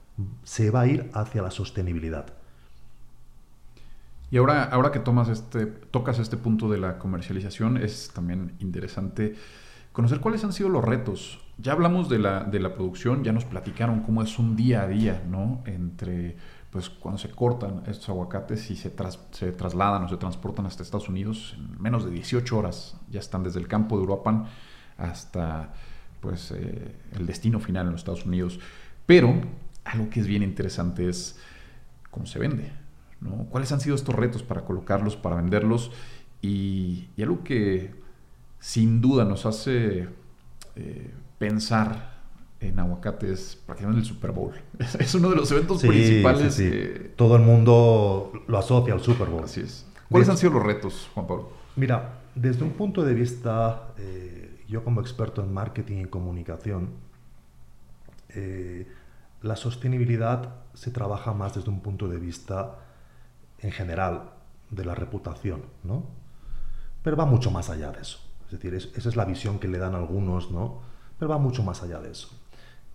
se 0.43 0.71
va 0.71 0.83
a 0.83 0.87
ir 0.87 1.11
hacia 1.15 1.43
la 1.43 1.51
sostenibilidad. 1.51 2.27
Y 4.31 4.39
ahora, 4.39 4.65
ahora 4.65 4.93
que 4.93 4.99
tomas 4.99 5.29
este, 5.29 5.67
tocas 5.67 6.19
este 6.19 6.39
punto 6.39 6.71
de 6.71 6.79
la 6.79 6.99
comercialización, 6.99 7.77
es 7.77 8.11
también 8.15 8.57
interesante 8.61 9.37
conocer 9.93 10.21
cuáles 10.21 10.43
han 10.43 10.55
sido 10.55 10.71
los 10.71 10.83
retos. 10.83 11.41
Ya 11.59 11.73
hablamos 11.73 12.09
de 12.09 12.19
la, 12.19 12.45
de 12.45 12.59
la 12.59 12.75
producción, 12.75 13.25
ya 13.25 13.33
nos 13.33 13.45
platicaron 13.45 14.01
cómo 14.01 14.23
es 14.23 14.39
un 14.39 14.57
día 14.57 14.83
a 14.83 14.89
día, 14.89 15.23
¿no? 15.29 15.63
Entre, 15.67 16.37
pues, 16.73 16.89
cuando 16.89 17.19
se 17.19 17.29
cortan 17.29 17.83
estos 17.87 18.09
aguacates 18.09 18.71
y 18.71 18.77
se, 18.77 18.91
se 19.33 19.53
trasladan 19.53 20.05
o 20.05 20.09
se 20.09 20.17
transportan 20.17 20.65
hasta 20.65 20.83
Estados 20.83 21.11
Unidos, 21.11 21.55
en 21.59 21.81
menos 21.81 22.03
de 22.07 22.11
18 22.11 22.59
horas 22.59 22.97
ya 23.11 23.21
están 23.21 23.43
desde 23.43 23.61
el 23.61 23.69
campo 23.69 23.99
de 23.99 24.05
Uruapan 24.05 24.47
hasta, 24.97 25.75
pues, 26.21 26.51
eh, 26.53 26.97
el 27.13 27.27
destino 27.27 27.61
final 27.61 27.87
en 27.87 27.93
los 27.93 28.01
Estados 28.01 28.25
Unidos. 28.25 28.59
Pero 29.05 29.35
algo 29.85 30.09
que 30.09 30.21
es 30.21 30.27
bien 30.27 30.43
interesante 30.43 31.11
es 31.11 31.39
cómo 32.11 32.25
se 32.25 32.39
vende, 32.39 32.73
¿no? 33.21 33.45
¿Cuáles 33.51 33.71
han 33.73 33.81
sido 33.81 33.95
estos 33.95 34.15
retos 34.15 34.43
para 34.43 34.65
colocarlos, 34.65 35.15
para 35.15 35.37
venderlos? 35.37 35.91
Y, 36.41 37.11
algo 37.21 37.45
que 37.45 37.95
sin 38.61 39.03
duda 39.03 39.27
nos 39.27 39.45
hace 39.45 40.09
eh, 40.77 41.11
pensar 41.39 42.12
en 42.63 42.79
aguacates 42.79 43.61
prácticamente 43.67 44.01
el 44.01 44.07
Super 44.07 44.33
Bowl. 44.33 44.53
Es, 44.99 45.15
uno 45.15 45.31
de 45.31 45.37
los 45.37 45.51
eventos 45.51 45.83
principales. 45.83 46.63
Todo 47.17 47.37
el 47.37 47.43
mundo 47.43 48.33
lo 48.47 48.59
asocia 48.59 48.95
al 48.95 49.01
Super 49.01 49.29
Bowl. 49.29 49.45
Así 49.45 49.61
es. 49.61 49.87
¿Cuáles 50.11 50.29
han 50.29 50.37
sido 50.37 50.53
los 50.53 50.63
retos, 50.63 51.11
Juan 51.15 51.27
Pablo? 51.27 51.53
Mira, 51.77 52.21
desde 52.35 52.63
un 52.63 52.73
punto 52.73 53.03
de 53.03 53.15
vista, 53.15 53.95
eh, 53.99 54.65
yo 54.69 54.85
como 54.85 55.01
experto 55.01 55.43
en 55.43 55.53
marketing 55.53 56.03
y 56.03 56.05
comunicación, 56.05 56.91
eh, 58.29 58.87
la 59.41 59.57
sostenibilidad 59.57 60.55
se 60.75 60.91
trabaja 60.91 61.33
más 61.33 61.55
desde 61.55 61.71
un 61.71 61.81
punto 61.81 62.09
de 62.09 62.19
vista 62.19 62.79
en 63.59 63.73
general 63.73 64.31
de 64.71 64.85
la 64.85 64.95
reputación, 64.95 65.65
¿no? 65.83 66.05
Pero 67.03 67.17
va 67.17 67.27
mucho 67.27 67.51
más 67.51 67.71
allá 67.71 67.91
de 67.91 68.01
eso. 68.03 68.21
Es 68.47 68.53
decir, 68.53 68.75
esa 68.75 69.09
es 69.09 69.17
la 69.17 69.25
visión 69.25 69.59
que 69.59 69.69
le 69.69 69.79
dan 69.79 69.95
algunos, 69.95 70.51
¿no? 70.51 70.83
Pero 71.19 71.31
va 71.31 71.39
mucho 71.39 71.63
más 71.63 71.83
allá 71.83 72.01
de 72.01 72.11
eso. 72.11 72.42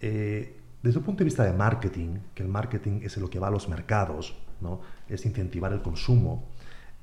Eh, 0.01 0.59
desde 0.81 0.99
un 0.99 1.05
punto 1.05 1.19
de 1.19 1.25
vista 1.25 1.43
de 1.43 1.53
marketing, 1.53 2.19
que 2.33 2.43
el 2.43 2.49
marketing 2.49 3.01
es 3.03 3.17
lo 3.17 3.29
que 3.29 3.39
va 3.39 3.47
a 3.47 3.51
los 3.51 3.67
mercados, 3.67 4.35
¿no? 4.61 4.81
Es 5.09 5.25
incentivar 5.25 5.73
el 5.73 5.81
consumo. 5.81 6.45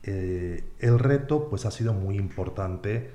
Eh, 0.02 0.64
el 0.78 0.98
reto, 0.98 1.48
pues, 1.48 1.66
ha 1.66 1.70
sido 1.70 1.92
muy 1.92 2.16
importante 2.16 3.10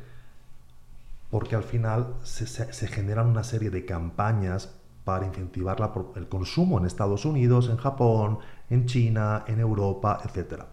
porque 1.30 1.56
al 1.56 1.64
final 1.64 2.16
se, 2.24 2.88
generan 2.88 3.28
una 3.28 3.44
serie 3.44 3.70
de 3.70 3.86
campañas 3.86 4.76
para 5.06 5.28
incentivar 5.28 5.78
el 6.16 6.28
consumo 6.28 6.80
en 6.80 6.86
Estados 6.86 7.26
Unidos, 7.26 7.70
en 7.70 7.78
Japón, 7.78 8.40
en 8.70 8.86
China, 8.86 9.44
en 9.48 9.60
Europa, 9.60 10.22
etc. 10.26 10.64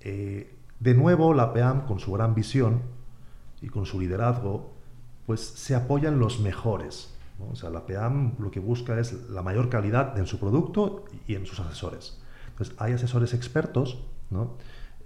Eh, 0.00 0.54
de 0.80 0.94
nuevo, 0.94 1.34
la 1.34 1.52
PEAM, 1.52 1.86
con 1.86 2.00
su 2.00 2.12
gran 2.12 2.34
visión 2.34 2.82
y 3.60 3.68
con 3.68 3.86
su 3.86 4.00
liderazgo, 4.00 4.72
pues 5.26 5.40
se 5.40 5.74
apoya 5.74 6.08
en 6.08 6.18
los 6.18 6.40
mejores. 6.40 7.14
O 7.50 7.56
sea, 7.56 7.70
la 7.70 7.86
PEAM 7.86 8.34
lo 8.38 8.50
que 8.50 8.60
busca 8.60 8.98
es 8.98 9.28
la 9.30 9.42
mayor 9.42 9.68
calidad 9.68 10.18
en 10.18 10.26
su 10.26 10.38
producto 10.38 11.04
y 11.26 11.34
en 11.34 11.46
sus 11.46 11.60
asesores. 11.60 12.20
Entonces, 12.50 12.74
hay 12.78 12.92
asesores 12.92 13.34
expertos 13.34 13.98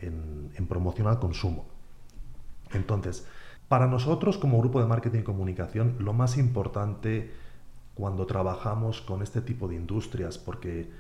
en, 0.00 0.50
en 0.54 0.66
promoción 0.66 1.06
al 1.06 1.18
consumo. 1.18 1.66
Entonces, 2.72 3.26
para 3.68 3.86
nosotros 3.86 4.38
como 4.38 4.58
grupo 4.58 4.80
de 4.80 4.86
marketing 4.86 5.20
y 5.20 5.22
comunicación, 5.22 5.96
lo 5.98 6.12
más 6.12 6.36
importante 6.36 7.32
cuando 7.94 8.26
trabajamos 8.26 9.00
con 9.00 9.22
este 9.22 9.40
tipo 9.40 9.68
de 9.68 9.76
industrias, 9.76 10.36
porque 10.38 10.90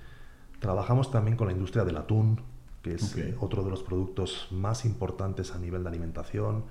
trabajamos 0.60 1.10
también 1.10 1.36
con 1.36 1.48
la 1.48 1.52
industria 1.52 1.84
del 1.84 1.96
atún, 1.96 2.40
que 2.82 2.94
es 2.94 3.16
otro 3.40 3.64
de 3.64 3.70
los 3.70 3.82
productos 3.82 4.48
más 4.50 4.84
importantes 4.84 5.52
a 5.52 5.58
nivel 5.58 5.82
de 5.82 5.88
alimentación, 5.88 6.64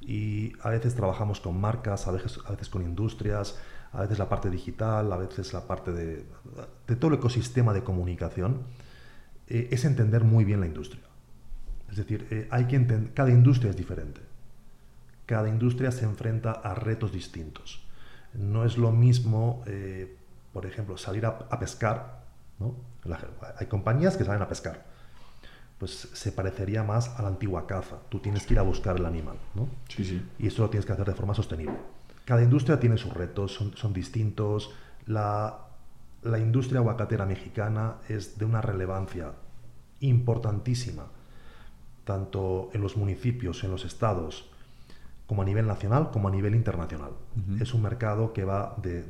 y 0.00 0.52
a 0.62 0.70
veces 0.70 0.94
trabajamos 0.94 1.40
con 1.40 1.60
marcas, 1.60 2.06
a 2.08 2.10
veces, 2.10 2.40
a 2.44 2.50
veces 2.50 2.68
con 2.68 2.82
industrias, 2.82 3.58
a 3.92 4.00
veces 4.00 4.18
la 4.18 4.28
parte 4.28 4.50
digital, 4.50 5.12
a 5.12 5.16
veces 5.16 5.52
la 5.52 5.66
parte 5.66 5.92
de, 5.92 6.24
de 6.86 6.96
todo 6.96 7.10
el 7.10 7.18
ecosistema 7.18 7.72
de 7.72 7.84
comunicación, 7.84 8.62
eh, 9.48 9.68
es 9.70 9.84
entender 9.84 10.24
muy 10.24 10.44
bien 10.44 10.60
la 10.60 10.66
industria. 10.66 11.02
Es 11.90 11.98
decir, 11.98 12.26
eh, 12.30 12.48
hay 12.50 12.64
que 12.64 13.10
cada 13.12 13.30
industria 13.30 13.70
es 13.70 13.76
diferente. 13.76 14.22
Cada 15.26 15.48
industria 15.48 15.92
se 15.92 16.06
enfrenta 16.06 16.52
a 16.52 16.74
retos 16.74 17.12
distintos. 17.12 17.84
No 18.32 18.64
es 18.64 18.78
lo 18.78 18.92
mismo, 18.92 19.62
eh, 19.66 20.16
por 20.54 20.64
ejemplo, 20.64 20.96
salir 20.96 21.26
a, 21.26 21.58
pescar. 21.58 22.22
¿no? 22.58 22.76
hay 23.58 23.66
compañías 23.66 24.16
que 24.16 24.24
salen 24.24 24.40
a 24.40 24.48
pescar. 24.48 24.86
Pues 25.78 26.08
se 26.12 26.32
parecería 26.32 26.82
más 26.82 27.10
a 27.18 27.22
la 27.22 27.28
antigua 27.28 27.66
caza. 27.66 27.98
Tú 28.08 28.20
tienes 28.20 28.46
que 28.46 28.54
ir 28.54 28.58
a 28.58 28.62
buscar 28.62 28.96
el 28.96 29.04
animal. 29.04 29.36
¿no? 29.54 29.68
Sí, 29.88 30.02
sí. 30.02 30.26
Y 30.38 30.46
eso 30.46 30.62
lo 30.62 30.70
tienes 30.70 30.86
que 30.86 30.92
hacer 30.92 31.06
de 31.06 31.14
forma 31.14 31.34
sostenible. 31.34 31.76
Cada 32.24 32.42
industria 32.42 32.78
tiene 32.78 32.96
sus 32.96 33.12
retos, 33.12 33.54
son, 33.74 33.92
distintos. 33.92 34.70
La, 35.06 35.58
la 36.22 36.38
industria 36.38 36.80
aguacatera 36.80 37.26
mexicana 37.26 37.96
es 38.08 38.38
de 38.38 38.44
una 38.44 38.60
relevancia 38.60 39.32
importantísima, 40.00 41.06
tanto 42.04 42.70
en 42.72 42.80
los 42.80 42.96
municipios, 42.96 43.64
en 43.64 43.70
los 43.70 43.84
estados, 43.84 44.48
como 45.26 45.42
a 45.42 45.44
nivel 45.44 45.66
nacional 45.66 46.10
como 46.10 46.28
a 46.28 46.30
nivel 46.30 46.54
internacional. 46.54 47.12
Es 47.58 47.72
un 47.74 47.82
mercado 47.82 48.32
que 48.32 48.44
va 48.44 48.74
de, 48.82 49.04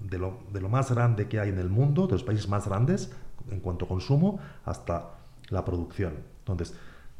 de, 0.00 0.18
lo, 0.18 0.38
de, 0.52 0.60
lo, 0.60 0.68
más 0.68 0.90
grande 0.92 1.28
que 1.28 1.40
hay 1.40 1.48
en 1.48 1.58
el 1.58 1.68
mundo, 1.68 2.06
de 2.06 2.12
los 2.12 2.22
países 2.22 2.48
más 2.48 2.68
grandes 2.68 3.12
en 3.50 3.60
cuanto 3.60 3.84
a 3.84 3.88
consumo, 3.88 4.38
hasta 4.64 5.10
la 5.48 5.64
producción. 5.64 6.14
Entonces, 6.40 6.74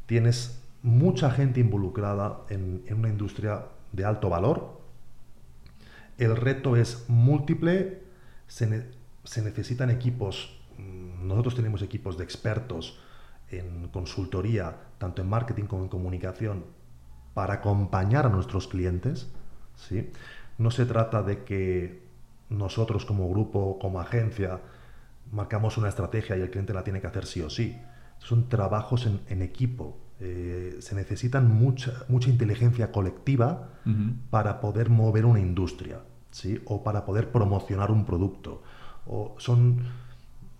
tienes 0.05 0.61
mucha 0.81 1.29
gente 1.31 1.59
involucrada 1.59 2.41
en, 2.49 2.83
en 2.87 2.99
una 2.99 3.09
industria 3.09 3.65
de 3.91 4.05
alto 4.05 4.29
valor. 4.29 4.76
El 6.17 6.35
reto 6.35 6.75
es 6.75 7.05
múltiple, 7.07 8.03
se, 8.47 8.67
necesitan 9.41 9.89
equipos, 9.89 10.59
mm, 10.77 11.27
nosotros 11.27 11.55
tenemos 11.55 11.81
equipos 11.81 12.17
de 12.17 12.23
expertos 12.23 12.99
en 13.49 13.87
consultoría, 13.89 14.75
tanto 14.97 15.21
en 15.21 15.29
marketing 15.29 15.65
como 15.65 15.83
en 15.83 15.89
comunicación, 15.89 16.65
para 17.33 17.55
acompañar 17.55 18.25
a 18.25 18.29
nuestros 18.29 18.67
clientes. 18.67 19.31
No 20.57 20.71
se 20.71 20.85
trata 20.85 21.21
de 21.21 21.43
que 21.43 22.07
nosotros 22.49 23.05
como 23.05 23.29
grupo, 23.29 23.77
como 23.79 23.99
agencia, 23.99 24.59
marcamos 25.31 25.77
una 25.77 25.89
estrategia 25.89 26.37
y 26.37 26.41
el 26.41 26.49
cliente 26.49 26.73
la 26.73 26.83
tiene 26.83 27.01
que 27.01 27.07
hacer 27.07 27.25
sí 27.25 27.41
o 27.41 27.49
sí. 27.49 27.79
Son 28.19 28.49
trabajos 28.49 29.07
en, 29.27 29.41
equipo. 29.41 29.97
Eh, 30.19 30.77
se 30.79 30.95
necesitan 30.95 31.47
mucha, 31.53 31.93
mucha 32.07 32.29
inteligencia 32.29 32.91
colectiva 32.91 33.69
para 34.29 34.59
poder 34.59 34.89
mover 34.89 35.25
una 35.25 35.39
industria, 35.39 35.99
¿sí? 36.31 36.59
o 36.65 36.83
para 36.83 37.05
poder 37.05 37.31
promocionar 37.31 37.91
un 37.91 38.03
producto. 38.05 38.63
O 39.05 39.35
son 39.37 39.83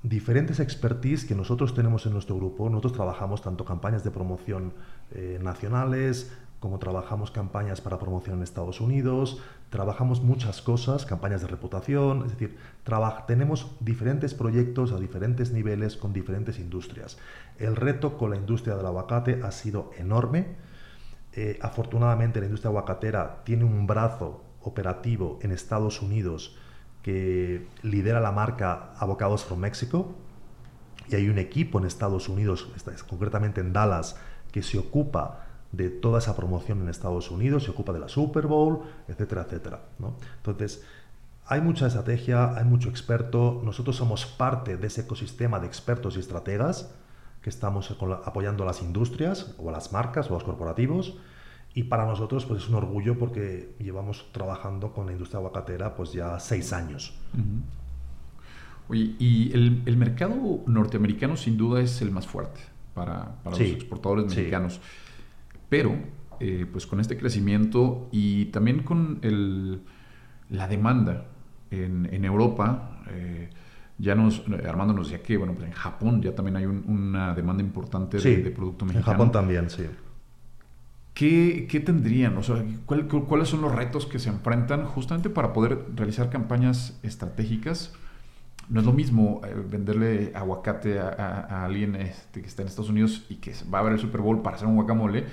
diferentes 0.04 0.60
expertise 0.60 1.26
que 1.26 1.36
nosotros 1.36 1.74
tenemos 1.74 2.06
en 2.06 2.14
nuestro 2.14 2.36
grupo. 2.38 2.70
Nosotros 2.70 2.94
trabajamos 2.94 3.42
tanto 3.42 3.66
campañas 3.66 4.04
de 4.04 4.12
promoción 4.12 4.74
eh, 5.12 5.40
nacionales, 5.42 6.32
como 6.60 6.80
trabajamos 6.80 7.32
campañas 7.32 7.82
para 7.82 8.00
promoción 8.00 8.38
en 8.38 8.44
Estados 8.44 8.82
Unidos, 8.82 9.42
trabajamos 9.70 10.22
muchas 10.22 10.62
cosas, 10.62 11.06
campañas 11.06 11.42
de 11.42 11.48
reputación, 11.48 12.24
es 12.26 12.32
decir, 12.32 12.58
tenemos 13.28 13.72
diferentes 13.80 14.34
proyectos 14.34 14.92
a 14.92 15.00
diferentes 15.00 15.52
niveles 15.52 15.98
con 15.98 16.14
diferentes 16.14 16.58
industrias. 16.58 17.18
El 17.60 17.76
reto 17.76 18.18
con 18.18 18.32
la 18.32 18.38
industria 18.38 18.76
del 18.76 18.86
aguacate 18.86 19.42
ha 19.44 19.52
sido 19.52 19.92
enorme. 19.98 20.56
Eh, 21.34 21.60
afortunadamente 21.62 22.40
la 22.40 22.48
industria 22.48 22.70
aguacatera 22.70 23.44
tiene 23.44 23.64
un 23.64 23.86
brazo 23.86 24.44
operativo 24.62 25.38
en 25.44 25.52
Estados 25.52 26.02
Unidos 26.02 26.58
que 27.04 27.68
lidera 27.84 28.20
la 28.20 28.32
marca 28.32 28.94
Avocados 28.98 29.46
from 29.46 29.60
Mexico 29.60 30.16
y 31.10 31.16
hay 31.16 31.30
un 31.30 31.38
equipo 31.38 31.80
en 31.80 31.86
Estados 31.86 32.28
Unidos, 32.28 32.68
concretamente 33.08 33.62
en 33.62 33.72
Dallas, 33.72 34.18
que 34.52 34.62
se 34.62 34.78
ocupa 34.78 35.47
de 35.72 35.90
toda 35.90 36.20
esa 36.20 36.36
promoción 36.36 36.82
en 36.82 36.90
Estados 36.90 37.30
Unidos, 37.32 37.64
se 37.64 37.72
ocupa 37.72 37.94
de 37.94 38.00
la 38.00 38.08
Super 38.08 38.48
Bowl, 38.48 38.84
etcétera, 39.08 39.44
etcétera. 39.44 39.82
Entonces, 40.38 40.84
hay 41.46 41.62
mucha 41.62 41.88
estrategia, 41.88 42.58
hay 42.58 42.66
mucho 42.66 42.90
experto, 42.90 43.62
nosotros 43.64 43.96
somos 43.96 44.26
parte 44.26 44.78
de 44.78 44.88
ese 44.88 45.02
ecosistema 45.02 45.60
de 45.60 45.68
expertos 45.68 46.18
y 46.18 46.20
estrategas 46.20 46.94
que 47.42 47.50
estamos 47.50 47.96
apoyando 48.26 48.64
a 48.64 48.66
las 48.66 48.82
industrias 48.82 49.56
o 49.58 49.70
a 49.70 49.72
las 49.72 49.94
marcas 49.94 50.30
o 50.30 50.32
a 50.32 50.34
los 50.34 50.44
corporativos 50.44 51.16
y 51.74 51.84
para 51.84 52.06
nosotros 52.06 52.46
pues 52.46 52.64
es 52.64 52.70
un 52.70 52.76
orgullo 52.76 53.20
porque 53.20 53.76
llevamos 53.80 54.26
trabajando 54.32 54.94
con 54.94 55.06
la 55.06 55.12
industria 55.12 55.38
aguacatera 55.38 55.96
pues 55.96 56.12
ya 56.12 56.40
seis 56.40 56.74
años. 56.74 57.14
Oye, 58.90 59.16
y 59.20 59.52
el, 59.54 59.96
mercado 59.96 60.64
norteamericano 60.66 61.38
sin 61.38 61.56
duda 61.56 61.82
es 61.82 62.02
el 62.02 62.12
más 62.12 62.26
fuerte 62.26 62.62
para, 62.94 63.36
los 63.46 63.60
exportadores 63.60 64.26
mexicanos. 64.26 64.82
Pero, 65.70 65.96
eh, 66.40 66.66
pues 66.72 66.86
con 66.88 67.00
este 67.00 67.18
crecimiento 67.18 68.10
y 68.12 68.46
también 68.46 68.84
con 68.84 69.20
el, 69.22 69.82
la 70.50 70.68
demanda 70.68 71.26
en, 71.72 72.24
Europa, 72.24 73.02
eh, 73.10 73.50
ya 73.98 74.16
nos, 74.16 74.44
Armando 74.66 74.94
nos 74.94 75.10
decía 75.10 75.24
que, 75.24 75.38
bueno, 75.38 75.54
pues 75.54 75.68
en 75.68 75.74
Japón 75.74 76.22
ya 76.22 76.34
también 76.36 76.58
hay 76.58 76.66
una 76.66 77.34
demanda 77.34 77.64
importante 77.64 78.20
de, 78.20 78.52
producto 78.52 78.86
mexicano. 78.86 79.06
En 79.06 79.14
Japón 79.14 79.32
también, 79.32 79.70
sí. 79.70 79.86
¿Qué, 81.14 81.66
¿Qué, 81.68 81.80
tendrían? 81.80 82.38
O 82.38 82.44
sea, 82.44 82.64
¿cuáles 82.86 83.50
son 83.50 83.62
los 83.62 83.74
retos 83.74 84.06
que 84.06 84.20
se 84.20 84.30
enfrentan 84.30 84.86
justamente 84.86 85.32
para 85.32 85.52
poder 85.52 85.80
realizar 85.96 86.30
campañas 86.30 87.00
estratégicas? 87.02 87.92
No 88.70 88.82
es 88.82 88.86
lo 88.86 88.94
mismo 88.94 89.42
eh, 89.44 89.56
venderle 89.68 90.32
aguacate 90.36 91.00
a, 91.00 91.66
alguien 91.66 91.96
este, 91.96 92.42
que 92.42 92.48
está 92.48 92.62
en 92.62 92.68
Estados 92.68 92.92
Unidos 92.92 93.26
y 93.30 93.36
que 93.36 93.54
va 93.74 93.80
a 93.80 93.82
ver 93.82 93.94
el 93.94 94.00
Super 94.00 94.22
Bowl 94.22 94.44
para 94.44 94.58
hacer 94.58 94.68
un 94.68 94.76
guacamole 94.76 95.26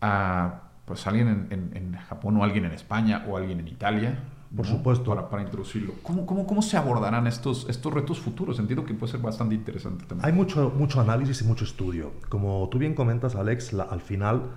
a 0.00 0.62
pues 0.84 1.06
alguien 1.06 1.48
en, 1.50 1.92
Japón 2.08 2.38
o 2.38 2.44
alguien 2.44 2.64
en 2.64 2.72
España 2.72 3.24
o 3.28 3.36
alguien 3.36 3.60
en 3.60 3.68
Italia. 3.68 4.18
Por 4.56 4.64
supuesto. 4.64 5.14
Para, 5.14 5.28
para 5.28 5.42
introducirlo. 5.42 5.92
¿Cómo, 6.02 6.24
cómo, 6.24 6.46
cómo 6.46 6.62
se 6.62 6.78
abordarán 6.78 7.26
estos, 7.26 7.68
estos 7.68 7.92
retos 7.92 8.18
futuros? 8.18 8.58
Entiendo 8.58 8.86
que 8.86 8.94
puede 8.94 9.12
ser 9.12 9.20
bastante 9.20 9.54
interesante 9.54 10.06
también. 10.06 10.24
Hay 10.24 10.32
mucho, 10.32 10.72
mucho 10.74 11.00
análisis 11.02 11.42
y 11.42 11.44
mucho 11.44 11.64
estudio. 11.64 12.12
Como 12.30 12.66
tú 12.70 12.78
bien 12.78 12.94
comentas, 12.94 13.36
Alex, 13.36 13.74
al 13.74 14.00
final 14.00 14.52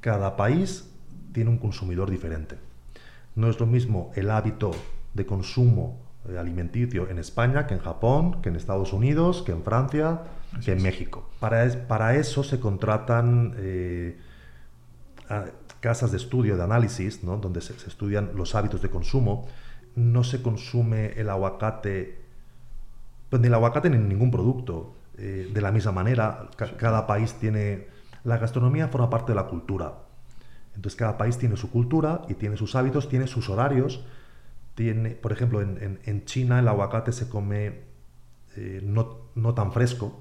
cada 0.00 0.36
país 0.36 0.90
tiene 1.32 1.50
un 1.50 1.58
consumidor 1.58 2.10
diferente. 2.10 2.58
No 3.36 3.48
es 3.48 3.60
lo 3.60 3.66
mismo 3.66 4.10
el 4.16 4.32
hábito 4.32 4.72
de 5.14 5.24
consumo 5.24 6.00
eh, 6.28 6.36
alimenticio 6.36 7.08
en 7.08 7.18
España 7.20 7.68
que 7.68 7.74
en 7.74 7.80
Japón, 7.80 8.42
que 8.42 8.48
en 8.48 8.56
Estados 8.56 8.92
Unidos, 8.92 9.42
que 9.42 9.52
en 9.52 9.62
Francia, 9.62 10.22
que 10.64 10.72
en 10.72 10.82
México. 10.82 11.28
Para, 11.38 11.86
para, 11.86 12.16
eso 12.16 12.42
se 12.42 12.58
contratan... 12.58 13.54
Eh, 13.58 14.18
casas 15.80 16.10
de 16.10 16.16
estudio, 16.16 16.56
de 16.56 16.62
análisis, 16.64 17.24
donde 17.24 17.60
se, 17.60 17.74
estudian 17.74 18.30
los 18.34 18.54
hábitos 18.54 18.82
de 18.82 18.90
consumo, 18.90 19.48
no 19.94 20.24
se 20.24 20.42
consume 20.42 21.12
el 21.20 21.28
aguacate, 21.28 22.18
pues 23.30 23.40
ni 23.40 23.48
el 23.48 23.54
aguacate 23.54 23.90
ni 23.90 23.98
ningún 23.98 24.30
producto 24.30 24.94
eh, 25.16 25.50
de 25.52 25.60
la 25.60 25.72
misma 25.72 25.92
manera. 25.92 26.48
cada 26.78 27.06
país 27.06 27.34
tiene... 27.34 27.88
La 28.24 28.36
gastronomía 28.36 28.88
forma 28.88 29.08
parte 29.08 29.32
de 29.32 29.36
la 29.36 29.46
cultura. 29.46 29.94
Entonces 30.74 30.98
cada 30.98 31.16
país 31.16 31.38
tiene 31.38 31.56
su 31.56 31.70
cultura 31.70 32.22
y 32.28 32.34
tiene 32.34 32.56
sus 32.56 32.74
hábitos, 32.74 33.08
tiene 33.08 33.26
sus 33.26 33.48
horarios. 33.48 34.04
Tiene, 34.74 35.10
por 35.10 35.32
ejemplo, 35.32 35.60
en, 35.60 36.24
China 36.24 36.58
el 36.58 36.68
aguacate 36.68 37.12
se 37.12 37.28
come 37.28 37.80
eh, 38.56 38.80
no, 38.84 39.54
tan 39.54 39.72
fresco, 39.72 40.20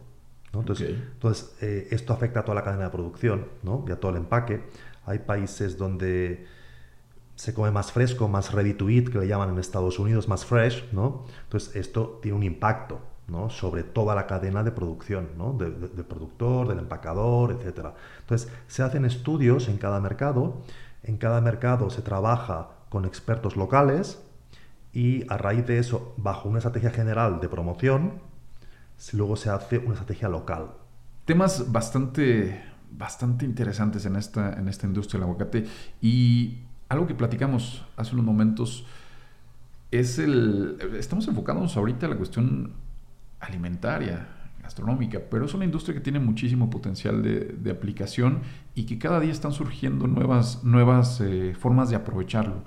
Entonces, 0.54 0.90
entonces 0.90 1.56
eh, 1.62 1.88
esto 1.92 2.14
afecta 2.14 2.40
a 2.40 2.44
toda 2.44 2.56
la 2.56 2.64
cadena 2.64 2.86
de 2.86 2.90
producción 2.90 3.48
¿no? 3.64 3.84
y 3.88 3.92
a 3.92 4.00
todo 4.00 4.12
el 4.12 4.18
empaque. 4.18 4.64
Hay 5.08 5.20
países 5.20 5.78
donde 5.78 6.46
se 7.36 7.54
come 7.54 7.72
más 7.72 7.92
fresco, 7.92 8.28
más 8.28 8.54
ready 8.54 8.74
to 8.74 8.90
eat, 8.90 9.10
que 9.10 9.18
le 9.18 9.28
llaman 9.28 9.50
en 9.50 9.58
Estados 9.58 9.98
Unidos, 9.98 10.28
más 10.28 10.46
fresh, 10.46 10.92
¿no? 10.92 11.26
Entonces 11.44 11.76
esto 11.76 12.20
tiene 12.22 12.38
un 12.38 12.44
impacto, 12.44 13.00
¿no? 13.28 13.50
Sobre 13.50 13.84
toda 13.84 14.14
la 14.14 14.28
cadena 14.28 14.64
de 14.64 14.72
producción, 14.72 15.30
¿no? 15.38 15.54
del 15.54 15.74
productor, 16.06 16.68
del 16.68 16.80
empacador, 16.80 17.52
etc. 17.52 17.88
Entonces 18.20 18.52
se 18.68 18.84
hacen 18.84 19.06
estudios 19.06 19.70
en 19.70 19.78
cada 19.78 20.00
mercado, 20.00 20.62
en 21.04 21.18
cada 21.18 21.42
mercado 21.42 21.90
se 21.90 22.02
trabaja 22.02 22.70
con 22.90 23.06
expertos 23.06 23.56
locales 23.56 24.22
y 24.94 25.32
a 25.32 25.38
raíz 25.38 25.66
de 25.66 25.80
eso, 25.80 26.14
bajo 26.18 26.50
una 26.50 26.58
estrategia 26.60 26.90
general 26.90 27.40
de 27.40 27.50
promoción, 27.50 28.14
luego 29.14 29.36
se 29.36 29.50
hace 29.50 29.78
una 29.78 29.94
estrategia 29.94 30.28
local. 30.28 30.72
Temas 31.26 31.72
bastante 31.72 32.64
bastante 32.98 33.46
interesantes 33.46 34.06
en 34.06 34.16
esta, 34.16 34.54
en 34.54 34.68
esta 34.68 34.88
industria 34.88 35.20
del 35.20 35.30
aguacate. 35.30 35.66
Y 36.02 36.60
algo 36.90 37.08
que 37.08 37.14
platicamos 37.14 37.86
hace 37.96 38.14
unos 38.14 38.26
momentos 38.26 38.86
es 39.92 40.20
el... 40.20 40.78
Estamos 40.98 41.28
enfocándonos 41.28 41.78
ahorita 41.78 42.06
en 42.06 42.12
la 42.12 42.18
cuestión 42.18 42.74
alimentaria, 43.40 44.28
gastronómica, 44.62 45.22
pero 45.30 45.46
es 45.46 45.54
una 45.54 45.66
industria 45.66 45.94
que 45.94 46.02
tiene 46.02 46.20
muchísimo 46.20 46.70
potencial 46.70 47.22
de, 47.22 47.72
aplicación 47.72 48.42
y 48.76 48.86
que 48.86 48.98
cada 48.98 49.20
día 49.20 49.32
están 49.32 49.54
surgiendo 49.54 50.08
nuevas, 50.08 50.64
nuevas 50.64 51.22
eh, 51.22 51.56
formas 51.58 51.90
de 51.90 51.96
aprovecharlo. 51.96 52.64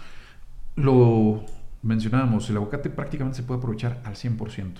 Lo 0.76 1.44
mencionábamos, 1.82 2.48
el 2.48 2.56
aguacate 2.56 2.88
prácticamente 2.88 3.38
se 3.38 3.42
puede 3.42 3.58
aprovechar 3.58 4.00
al 4.04 4.14
100% 4.14 4.74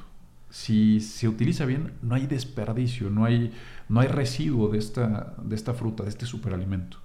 si 0.51 1.01
se 1.01 1.29
utiliza 1.29 1.65
bien, 1.65 1.93
no 2.03 2.17
hay 2.17 2.27
desperdicio, 2.27 3.09
no 3.09 3.25
hay, 3.25 3.53
no 3.89 4.01
hay 4.01 4.09
residuo 4.09 4.69
de 4.69 4.79
esta, 4.79 5.35
de 5.43 5.55
esta 5.55 5.75
fruta, 5.75 6.03
de 6.03 6.11
este 6.11 6.27
superalimento. 6.27 6.99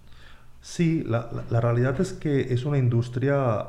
Sí, 0.61 1.03
la, 1.03 1.29
realidad 1.61 2.01
es 2.01 2.11
que 2.11 2.53
es 2.53 2.65
una 2.65 2.79
industria 2.79 3.67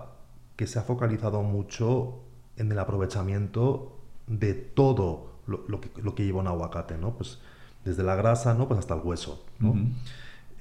que 0.56 0.66
se 0.66 0.78
ha 0.78 0.82
focalizado 0.82 1.42
mucho 1.42 2.20
en 2.56 2.72
el 2.72 2.78
aprovechamiento 2.78 4.00
de 4.26 4.54
todo 4.54 5.40
lo, 5.46 5.80
que, 6.14 6.24
lleva 6.24 6.40
un 6.40 6.46
aguacate, 6.46 6.96
¿no? 6.96 7.14
Pues 7.14 7.38
desde 7.84 8.02
la 8.02 8.16
grasa, 8.16 8.54
¿no? 8.54 8.66
Pues 8.66 8.80
hasta 8.80 8.94
el 8.94 9.00
hueso, 9.00 9.44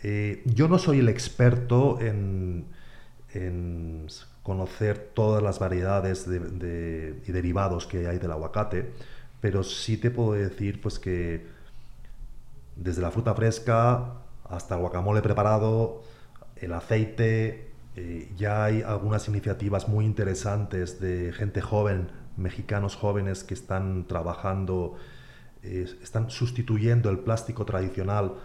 eh, 0.04 0.44
yo 0.46 0.68
no 0.68 0.78
soy 0.78 1.00
el 1.00 1.08
experto 1.08 2.02
en, 2.02 2.66
en 3.34 4.06
conocer 4.46 5.10
todas 5.16 5.42
las 5.42 5.58
variedades 5.58 6.30
de, 6.30 7.20
y 7.26 7.32
derivados 7.32 7.88
que 7.88 8.08
hay 8.08 8.20
del 8.20 8.32
aguacate, 8.32 8.92
pero 9.42 9.64
sí 9.64 9.98
te 9.98 10.12
puedo 10.12 10.34
decir 10.34 10.80
pues 10.82 11.00
que 11.00 11.48
desde 12.76 13.02
la 13.02 13.10
fruta 13.10 13.34
fresca 13.34 14.22
hasta 14.48 14.76
el 14.76 14.82
guacamole 14.82 15.24
preparado, 15.24 16.04
el 16.58 16.74
aceite, 16.74 17.72
eh, 17.96 18.32
ya 18.38 18.66
hay 18.66 18.84
algunas 18.84 19.28
iniciativas 19.28 19.88
muy 19.88 20.06
interesantes 20.06 21.00
de 21.00 21.34
gente 21.34 21.62
joven, 21.62 22.12
mexicanos 22.38 22.96
jóvenes 22.96 23.44
que 23.44 23.56
están 23.56 24.06
trabajando, 24.06 24.96
están 25.64 26.30
sustituyendo 26.30 27.10
el 27.10 27.18
plástico 27.18 27.66
tradicional 27.66 28.36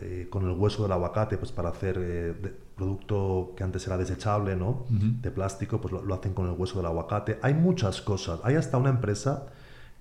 eh, 0.00 0.28
con 0.30 0.44
el 0.44 0.52
hueso 0.52 0.84
del 0.84 0.92
aguacate, 0.92 1.36
pues 1.36 1.52
para 1.52 1.68
hacer 1.68 1.98
eh, 2.00 2.34
producto 2.76 3.54
que 3.56 3.64
antes 3.64 3.86
era 3.86 3.96
desechable, 3.96 4.54
¿no? 4.54 4.86
De 4.88 5.30
plástico, 5.30 5.80
pues 5.80 5.92
lo, 5.92 6.14
hacen 6.14 6.34
con 6.34 6.46
el 6.46 6.52
hueso 6.52 6.76
del 6.76 6.86
aguacate. 6.86 7.38
Hay 7.42 7.54
muchas 7.54 8.02
cosas. 8.02 8.40
Hay 8.44 8.54
hasta 8.54 8.76
una 8.76 8.90
empresa 8.90 9.46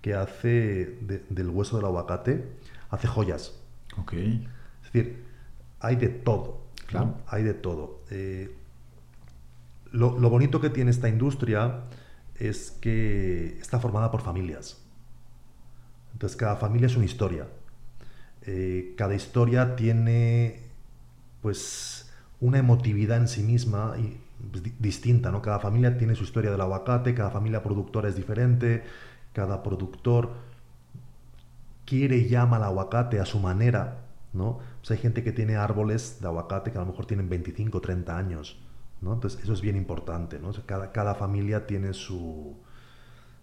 que 0.01 0.13
hace 0.13 0.99
del 1.29 1.49
hueso 1.49 1.77
del 1.77 1.85
aguacate, 1.85 2.47
hace 2.89 3.07
joyas. 3.07 3.53
Ok. 3.97 4.13
Es 4.13 4.91
decir, 4.91 5.23
hay 5.79 5.95
de 5.95 6.09
todo. 6.09 6.59
Claro. 6.88 7.15
Hay 7.27 7.43
de 7.43 7.53
todo. 7.53 8.01
Eh, 8.11 8.53
lo, 9.91 10.19
lo 10.19 10.29
bonito 10.29 10.59
que 10.59 10.69
tiene 10.69 10.91
esta 10.91 11.07
industria 11.07 11.85
es 12.35 12.71
que 12.71 13.57
está 13.59 13.79
formada 13.79 14.11
por 14.11 14.21
familias. 14.21 14.81
Entonces 16.11 16.38
cada 16.38 16.57
familia 16.57 16.88
es 16.88 16.95
una 16.95 17.05
historia. 17.05 17.47
Eh, 18.43 18.93
cada 18.97 19.15
historia 19.15 19.75
tiene 19.75 20.61
pues 21.41 21.94
una 22.41 22.60
emotividad 22.60 23.17
en 23.17 23.28
sí 23.28 23.43
misma 23.43 23.95
y, 23.98 24.19
pues, 24.52 24.63
distinta, 24.80 25.32
¿no? 25.32 25.41
Cada 25.41 25.60
familia 25.60 25.98
tiene 25.98 26.15
su 26.15 26.24
historia 26.24 26.52
del 26.52 26.62
aguacate, 26.62 27.13
cada 27.13 27.32
familia 27.32 27.63
productora 27.63 28.10
es 28.10 28.15
diferente, 28.15 28.84
cada 29.34 29.63
productor 29.63 30.34
quiere 31.86 32.17
y 32.17 32.28
llama 32.28 32.58
al 32.58 32.63
aguacate 32.63 33.19
a 33.19 33.26
su 33.26 33.39
manera, 33.39 34.06
¿no? 34.34 34.60
Pues 34.80 34.91
hay 34.91 34.98
gente 34.98 35.24
que 35.24 35.32
tiene 35.32 35.56
árboles 35.56 36.19
de 36.19 36.28
aguacate 36.28 36.71
que 36.71 36.78
a 36.78 36.82
lo 36.82 36.88
mejor 36.88 37.06
tienen 37.06 37.30
25 37.30 37.78
o 37.78 37.82
30 37.82 38.17
años, 38.17 38.60
¿no? 39.02 39.13
Entonces 39.13 39.41
eso 39.41 39.54
es 39.54 39.62
bien 39.62 39.76
importante, 39.76 40.39
¿no? 40.39 40.52
cada, 40.65 40.91
cada 40.91 41.15
familia 41.15 41.67
tiene 41.67 41.93
su, 41.93 42.56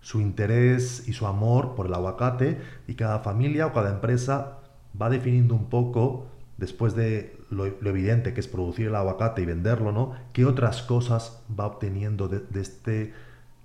su 0.00 0.20
interés 0.20 1.09
y 1.09 1.12
su 1.12 1.26
amor 1.26 1.74
por 1.74 1.87
el 1.87 1.94
aguacate 1.94 2.61
y 2.88 2.94
cada 2.94 3.20
familia 3.20 3.66
o 3.66 3.72
cada 3.72 3.90
empresa 3.90 4.59
va 5.00 5.09
definiendo 5.09 5.55
un 5.55 5.70
poco, 5.70 6.26
después 6.62 6.94
de 6.94 7.37
lo, 7.51 7.66
evidente 7.66 8.35
que 8.35 8.40
es 8.40 8.46
producir 8.46 8.87
el 8.87 8.94
aguacate 8.94 9.42
y 9.42 9.46
venderlo, 9.46 9.90
¿no? 9.90 10.14
¿Qué 10.33 10.46
otras 10.46 10.83
cosas 10.83 11.42
va 11.59 11.66
obteniendo 11.66 12.29
de, 12.29 12.61
este 12.61 13.12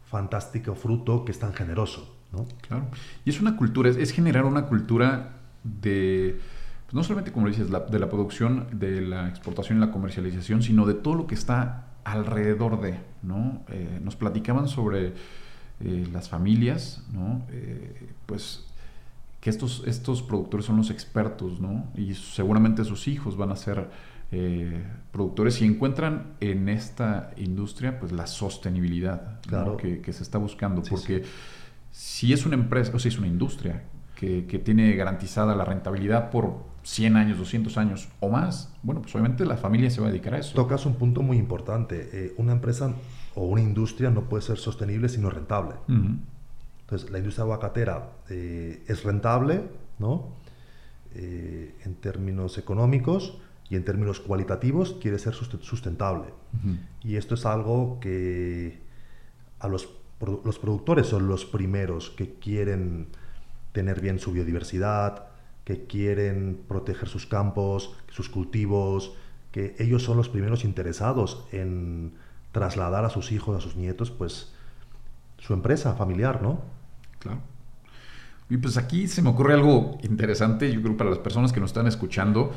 fantástico 0.09 0.73
fruto 0.73 1.23
que 1.23 1.31
es 1.31 1.37
tan 1.37 1.53
generoso? 1.53 2.11
¿no? 2.33 2.47
Claro. 2.67 2.87
Y 3.23 3.29
es 3.29 3.39
una 3.39 3.55
cultura, 3.55 3.91
es, 3.91 4.11
generar 4.11 4.45
una 4.45 4.65
cultura 4.65 5.35
de, 5.63 6.39
pues 6.85 6.95
no 6.95 7.03
solamente, 7.03 7.31
como 7.31 7.47
dices, 7.47 7.67
de 7.69 7.99
la 7.99 8.09
producción, 8.09 8.65
de 8.71 9.01
la 9.01 9.29
exportación 9.29 9.77
y 9.77 9.81
la 9.81 9.91
comercialización, 9.91 10.63
sino 10.63 10.87
de 10.87 10.95
todo 10.95 11.13
lo 11.13 11.27
que 11.27 11.35
está 11.35 11.89
alrededor 12.03 12.81
de, 12.81 12.97
¿no? 13.21 13.61
Eh, 13.69 13.99
nos 14.01 14.15
platicaban 14.15 14.67
sobre 14.67 15.13
eh, 15.81 16.07
las 16.11 16.29
familias, 16.29 17.03
¿no? 17.13 17.45
Eh, 17.51 18.09
pues 18.25 18.65
que 19.47 19.51
estos, 19.51 19.83
estos 19.87 20.23
productores 20.23 20.65
son 20.65 20.75
los 20.75 20.89
expertos, 20.89 21.61
¿no? 21.61 21.89
Y 21.95 22.15
seguramente 22.15 22.83
sus 22.83 23.07
hijos 23.07 23.37
van 23.37 23.53
a 23.53 23.55
ser 23.55 23.87
eh, 24.29 24.83
productores 25.13 25.61
y 25.61 25.65
encuentran 25.65 26.33
en 26.41 26.67
esta 26.67 27.31
industria 27.37 27.97
pues 27.97 28.11
la 28.11 28.27
sostenibilidad 28.27 29.39
que, 29.79 30.11
se 30.11 30.21
está 30.21 30.37
buscando. 30.37 30.83
porque 30.83 31.23
si 31.91 32.33
es 32.33 32.45
una 32.45 32.55
empresa, 32.55 32.91
o 32.93 32.99
si 32.99 33.07
es 33.07 33.17
una 33.17 33.27
industria 33.27 33.83
que, 34.15 34.41
tiene 34.65 34.93
garantizada 34.97 35.55
la 35.55 35.63
rentabilidad 35.63 36.29
por 36.29 36.65
100 36.83 37.15
años, 37.15 37.37
200 37.37 37.77
años 37.77 38.09
o 38.19 38.27
más, 38.27 38.73
bueno, 38.83 39.01
pues 39.01 39.15
obviamente 39.15 39.45
la 39.45 39.55
familia 39.55 39.89
se 39.89 40.01
va 40.01 40.07
a 40.07 40.09
dedicar 40.09 40.33
a 40.33 40.39
eso. 40.39 40.55
Tocas 40.55 40.85
un 40.85 40.95
punto 40.95 41.21
muy 41.21 41.37
importante. 41.37 42.09
Eh, 42.11 42.33
una 42.35 42.51
empresa 42.51 42.93
o 43.33 43.45
una 43.45 43.61
industria 43.61 44.09
no 44.09 44.23
puede 44.23 44.41
ser 44.41 44.57
sostenible 44.57 45.07
si 45.07 45.21
no 45.21 45.29
rentable. 45.29 45.75
Entonces, 46.87 47.09
la 47.09 47.17
industria 47.17 47.43
aguacatera 47.43 48.13
eh, 48.29 48.81
es 48.87 49.03
rentable, 49.03 49.63
¿no? 49.99 50.29
Eh, 51.15 51.75
en 51.83 51.95
términos 51.95 52.57
económicos 52.57 53.37
y 53.69 53.75
en 53.75 53.83
términos 53.83 54.21
cualitativos 54.21 54.95
quiere 55.01 55.19
ser 55.19 55.33
sustentable. 55.33 56.27
Y 57.03 57.17
esto 57.17 57.35
es 57.35 57.45
algo 57.45 57.99
que 57.99 58.79
a 59.59 59.67
los, 59.67 59.89
los 60.45 60.59
productores 60.59 61.07
son 61.07 61.27
los 61.27 61.43
primeros 61.43 62.09
que 62.11 62.35
quieren 62.35 63.07
tener 63.73 63.99
bien 63.99 64.19
su 64.19 64.31
biodiversidad, 64.31 65.27
que 65.65 65.87
quieren 65.87 66.61
proteger 66.69 67.09
sus 67.09 67.25
campos, 67.25 67.97
sus 68.09 68.29
cultivos, 68.29 69.13
que 69.51 69.75
ellos 69.79 70.03
son 70.03 70.15
los 70.15 70.29
primeros 70.29 70.63
interesados 70.63 71.45
en 71.51 72.13
trasladar 72.53 73.03
a 73.03 73.09
sus 73.09 73.33
hijos, 73.33 73.57
a 73.57 73.59
sus 73.59 73.75
nietos, 73.75 74.09
pues 74.09 74.53
su 75.37 75.53
empresa 75.53 75.93
familiar, 75.93 76.41
¿no? 76.41 76.76
Claro. 77.27 77.41
Y 78.49 78.57
pues 78.57 78.77
aquí 78.77 79.07
se 79.07 79.21
me 79.21 79.29
ocurre 79.29 79.53
algo 79.53 79.97
interesante, 80.03 80.71
yo 80.71 80.81
creo 80.81 80.95
para 80.95 81.09
las 81.09 81.19
personas 81.19 81.51
que 81.51 81.59
nos 81.59 81.71
están 81.71 81.87
escuchando. 81.87 82.53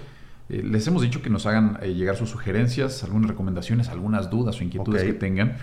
Eh, 0.48 0.62
les 0.62 0.86
hemos 0.86 1.02
dicho 1.02 1.20
que 1.20 1.30
nos 1.30 1.46
hagan 1.46 1.78
eh, 1.82 1.94
llegar 1.94 2.16
sus 2.16 2.30
sugerencias, 2.30 3.02
algunas 3.02 3.28
recomendaciones, 3.28 3.88
algunas 3.88 4.30
dudas 4.30 4.60
o 4.60 4.64
inquietudes 4.64 5.02
que 5.02 5.12
tengan. 5.12 5.56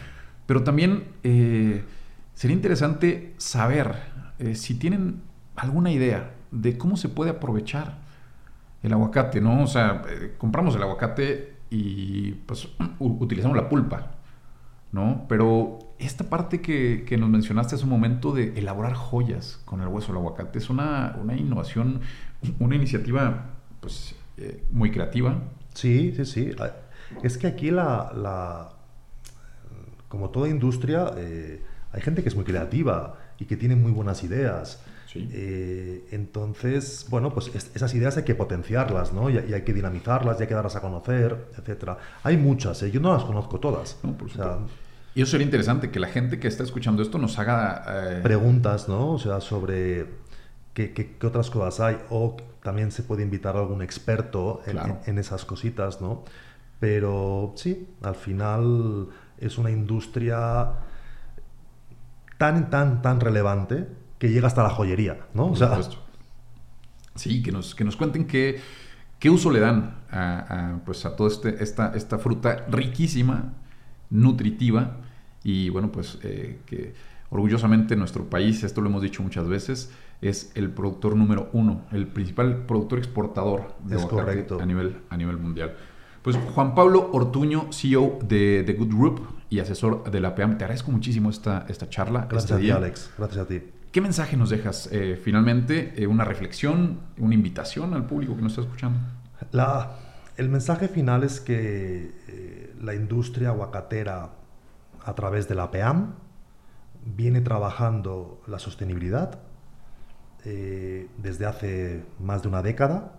Pero 0.45 0.63
también 0.63 1.05
eh, 1.23 1.83
sería 2.33 2.55
interesante 2.55 3.33
saber 3.37 4.17
si 4.53 4.75
tienen 4.75 5.21
alguna 5.55 5.91
idea 5.91 6.35
de 6.51 6.77
cómo 6.77 6.95
se 6.95 7.09
puede 7.09 7.31
aprovechar 7.31 7.97
el 8.83 8.93
aguacate, 8.93 9.41
¿no? 9.41 9.63
O 9.63 9.67
sea, 9.67 10.03
compramos 10.37 10.75
el 10.75 10.83
aguacate 10.83 11.55
y 11.71 12.33
pues 12.45 12.67
utilizamos 12.99 13.57
la 13.57 13.67
pulpa, 13.67 14.11
¿no? 14.91 15.25
Pero 15.27 15.86
esta 15.99 16.25
parte 16.25 16.61
que, 16.61 17.17
nos 17.17 17.29
mencionaste 17.29 17.75
hace 17.75 17.83
un 17.83 17.89
momento 17.89 18.31
de 18.31 18.57
elaborar 18.57 18.93
joyas 18.93 19.59
con 19.65 19.81
el 19.81 19.87
hueso 19.87 20.07
del 20.07 20.17
aguacate 20.17 20.59
es 20.59 20.69
una, 20.69 21.15
innovación, 21.37 22.01
una 22.59 22.75
iniciativa 22.75 23.51
pues, 23.79 24.15
eh, 24.37 24.63
muy 24.71 24.91
creativa. 24.91 25.35
Sí, 25.73 26.13
sí, 26.15 26.25
sí. 26.25 26.51
Ah, 26.59 26.71
es 27.23 27.37
que 27.37 27.47
aquí 27.47 27.71
la, 27.71 28.69
como 30.07 30.29
toda 30.29 30.49
industria, 30.49 31.13
eh, 31.17 31.61
hay 31.91 32.01
gente 32.01 32.21
que 32.21 32.29
es 32.29 32.35
muy 32.35 32.45
creativa 32.45 33.15
y 33.39 33.45
que 33.45 33.57
tiene 33.57 33.75
muy 33.75 33.91
buenas 33.91 34.23
ideas. 34.23 34.81
Eh, 35.15 36.07
entonces, 36.11 37.07
bueno, 37.09 37.33
pues 37.33 37.49
esas 37.55 37.93
ideas 37.95 38.17
hay 38.17 38.23
que 38.23 38.35
potenciarlas, 38.35 39.13
¿no? 39.13 39.31
Y, 39.31 39.37
hay 39.37 39.63
que 39.63 39.73
dinamizarlas, 39.73 40.39
y 40.39 40.43
hay 40.43 40.47
que 40.47 40.53
darlas 40.53 40.75
a 40.75 40.81
conocer, 40.81 41.47
etcétera. 41.57 41.97
Hay 42.21 42.37
muchas, 42.37 42.81
yo 42.81 42.99
no 42.99 43.13
las 43.13 43.23
conozco 43.23 43.59
todas. 43.59 43.97
No, 44.03 44.15
por 44.15 44.29
y 45.17 45.23
eso 45.23 45.31
sería 45.31 45.45
interesante, 45.45 45.89
que 45.89 45.99
la 45.99 46.09
gente 46.09 46.39
que 46.39 46.47
está 46.47 46.61
escuchando 46.61 47.01
esto 47.01 47.17
nos 47.17 47.39
haga... 47.39 47.83
Eh, 47.87 48.19
Preguntas, 48.21 48.87
¿no? 48.87 49.13
O 49.13 49.17
sea, 49.17 49.41
sobre 49.41 50.05
qué, 50.75 50.93
qué, 50.93 51.17
otras 51.25 51.49
cosas 51.49 51.79
hay. 51.79 51.97
O 52.11 52.37
también 52.61 52.91
se 52.91 53.01
puede 53.01 53.23
invitar 53.23 53.55
a 53.55 53.61
algún 53.61 53.81
experto 53.81 54.61
en, 54.67 55.17
esas 55.17 55.43
cositas, 55.43 56.01
¿no? 56.01 56.23
Pero 56.79 57.53
sí, 57.55 57.87
al 58.03 58.13
final 58.13 59.07
es 59.39 59.57
una 59.57 59.71
industria 59.71 60.73
tan, 62.37 62.69
tan, 62.69 63.01
tan 63.01 63.19
relevante 63.19 63.87
que 64.19 64.29
llega 64.29 64.45
hasta 64.45 64.61
la 64.61 64.69
joyería, 64.69 65.17
¿no? 65.33 65.47
o 65.47 65.55
sea, 65.55 65.79
Sí, 67.15 67.41
que 67.41 67.51
nos, 67.51 67.73
que 67.73 67.83
nos 67.83 67.97
cuenten 67.97 68.27
qué, 68.27 68.61
qué 69.17 69.31
uso 69.31 69.49
le 69.49 69.61
dan 69.61 69.97
a, 70.11 70.77
pues 70.85 71.07
a 71.07 71.15
toda 71.15 71.31
este, 71.31 71.63
esta, 71.63 71.93
esta 71.95 72.19
fruta 72.19 72.67
riquísima, 72.69 73.53
nutritiva 74.11 74.97
y 75.43 75.69
bueno, 75.69 75.91
pues 75.91 76.17
eh, 76.23 76.59
que 76.65 76.93
orgullosamente 77.29 77.95
nuestro 77.95 78.29
país, 78.29 78.63
esto 78.63 78.81
lo 78.81 78.89
hemos 78.89 79.01
dicho 79.01 79.21
muchas 79.23 79.47
veces, 79.47 79.91
es 80.21 80.51
el 80.55 80.71
productor 80.71 81.15
número 81.15 81.49
uno, 81.53 81.81
el 81.91 82.07
principal 82.07 82.65
productor 82.65 82.99
exportador 82.99 83.75
de 83.83 83.97
es 83.97 84.05
correcto. 84.05 84.59
A, 84.59 84.65
nivel, 84.65 84.97
a 85.09 85.17
nivel 85.17 85.37
mundial. 85.37 85.75
Pues 86.21 86.35
Juan 86.35 86.73
Pablo 86.73 87.09
Ortuño, 87.13 87.71
CEO 87.71 88.19
de 88.23 88.63
The 88.65 88.73
Good 88.73 88.93
Group 88.93 89.27
y 89.49 89.59
asesor 89.59 90.09
de 90.09 90.19
la 90.19 90.35
PEAM, 90.35 90.57
te 90.57 90.63
agradezco 90.65 90.91
muchísimo 90.91 91.29
esta, 91.29 91.65
esta 91.69 91.89
charla. 91.89 92.27
Gracias 92.29 92.51
este 92.51 92.53
a 92.55 92.57
ti, 92.57 92.71
Alex. 92.71 93.11
Gracias 93.17 93.39
a 93.39 93.47
ti. 93.47 93.61
¿Qué 93.91 94.01
mensaje 94.01 94.35
nos 94.35 94.49
dejas 94.49 94.89
eh, 94.91 95.19
finalmente? 95.21 95.93
Eh, 95.95 96.07
¿Una 96.07 96.25
reflexión, 96.25 96.99
una 97.17 97.33
invitación 97.33 97.93
al 97.93 98.05
público 98.05 98.35
que 98.35 98.41
nos 98.41 98.53
está 98.53 98.63
escuchando? 98.63 98.99
La, 99.51 99.95
el 100.35 100.49
mensaje 100.49 100.87
final 100.87 101.23
es 101.23 101.39
que 101.39 102.11
la 102.81 102.93
industria 102.93 103.49
aguacatera 103.49 104.36
a 105.07 105.15
través 105.15 105.47
de 105.47 105.55
la 105.55 105.71
PEAM, 105.71 106.15
viene 107.05 107.39
trabajando 107.39 108.41
la 108.45 108.59
sostenibilidad 108.59 109.39
eh, 110.43 111.09
desde 111.17 111.45
hace 111.45 112.05
más 112.19 112.41
de 112.41 112.49
una 112.49 112.61
década, 112.61 113.13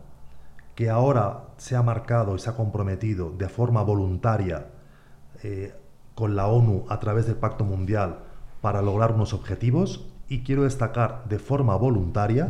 que 0.74 0.90
ahora 0.90 1.44
se 1.56 1.76
ha 1.76 1.82
marcado 1.82 2.36
y 2.36 2.40
se 2.40 2.50
ha 2.50 2.56
comprometido 2.56 3.30
de 3.30 3.48
forma 3.48 3.82
voluntaria 3.82 4.66
eh, 5.42 5.74
con 6.14 6.36
la 6.36 6.48
ONU 6.48 6.84
a 6.90 7.00
través 7.00 7.26
del 7.26 7.36
Pacto 7.36 7.64
Mundial 7.64 8.18
para 8.60 8.82
lograr 8.82 9.12
unos 9.12 9.32
objetivos. 9.32 10.06
Y 10.28 10.42
quiero 10.42 10.64
destacar 10.64 11.24
de 11.26 11.38
forma 11.38 11.74
voluntaria, 11.76 12.48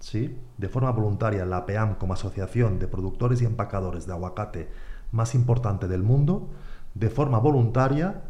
¿sí? 0.00 0.36
de 0.58 0.68
forma 0.68 0.90
voluntaria 0.90 1.46
la 1.46 1.66
PEAM 1.66 1.94
como 1.94 2.14
asociación 2.14 2.80
de 2.80 2.88
productores 2.88 3.40
y 3.42 3.44
empacadores 3.44 4.06
de 4.06 4.12
aguacate 4.12 4.68
más 5.12 5.36
importante 5.36 5.86
del 5.86 6.02
mundo, 6.02 6.48
de 6.94 7.10
forma 7.10 7.38
voluntaria 7.38 8.22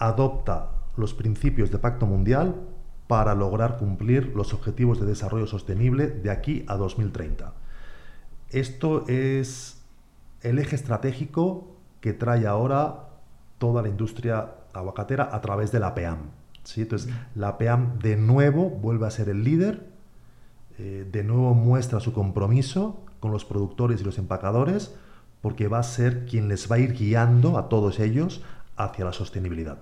adopta 0.00 0.70
los 0.96 1.14
principios 1.14 1.70
de 1.70 1.78
Pacto 1.78 2.06
Mundial 2.06 2.56
para 3.06 3.34
lograr 3.34 3.76
cumplir 3.76 4.32
los 4.34 4.52
objetivos 4.54 4.98
de 4.98 5.06
desarrollo 5.06 5.46
sostenible 5.46 6.08
de 6.08 6.30
aquí 6.30 6.64
a 6.66 6.76
2030. 6.76 7.52
Esto 8.50 9.06
es 9.08 9.82
el 10.42 10.58
eje 10.58 10.74
estratégico 10.74 11.76
que 12.00 12.12
trae 12.12 12.46
ahora 12.46 13.08
toda 13.58 13.82
la 13.82 13.88
industria 13.88 14.54
aguacatera 14.72 15.28
a 15.32 15.40
través 15.40 15.70
de 15.70 15.80
la 15.80 15.94
PEAM. 15.94 16.18
¿sí? 16.64 16.82
Entonces, 16.82 17.12
la 17.34 17.58
PEAM 17.58 17.98
de 17.98 18.16
nuevo 18.16 18.70
vuelve 18.70 19.06
a 19.06 19.10
ser 19.10 19.28
el 19.28 19.44
líder, 19.44 19.90
eh, 20.78 21.06
de 21.10 21.24
nuevo 21.24 21.54
muestra 21.54 22.00
su 22.00 22.12
compromiso 22.12 23.04
con 23.20 23.32
los 23.32 23.44
productores 23.44 24.00
y 24.00 24.04
los 24.04 24.18
empacadores, 24.18 24.94
porque 25.42 25.68
va 25.68 25.78
a 25.78 25.82
ser 25.82 26.26
quien 26.26 26.48
les 26.48 26.70
va 26.70 26.76
a 26.76 26.78
ir 26.78 26.94
guiando 26.94 27.58
a 27.58 27.68
todos 27.68 27.98
ellos 28.00 28.42
hacia 28.84 29.04
la 29.04 29.12
sostenibilidad. 29.12 29.78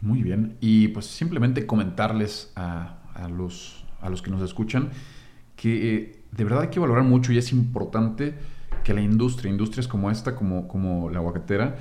Muy 0.00 0.22
bien. 0.22 0.56
Y 0.60 0.88
pues 0.88 1.06
simplemente 1.06 1.66
comentarles 1.66 2.52
a, 2.56 2.98
los, 3.30 3.84
a 4.00 4.08
los 4.08 4.22
que 4.22 4.30
nos 4.30 4.42
escuchan 4.42 4.90
que 5.56 5.94
eh, 5.94 6.22
de 6.30 6.44
verdad 6.44 6.62
hay 6.62 6.68
que 6.68 6.78
valorar 6.78 7.02
mucho 7.02 7.32
y 7.32 7.38
es 7.38 7.52
importante 7.52 8.34
que 8.84 8.94
la 8.94 9.00
industria, 9.00 9.50
industrias 9.50 9.88
como 9.88 10.10
esta, 10.10 10.36
como, 10.36 10.68
como 10.68 11.10
la 11.10 11.18
aguacatera, 11.18 11.76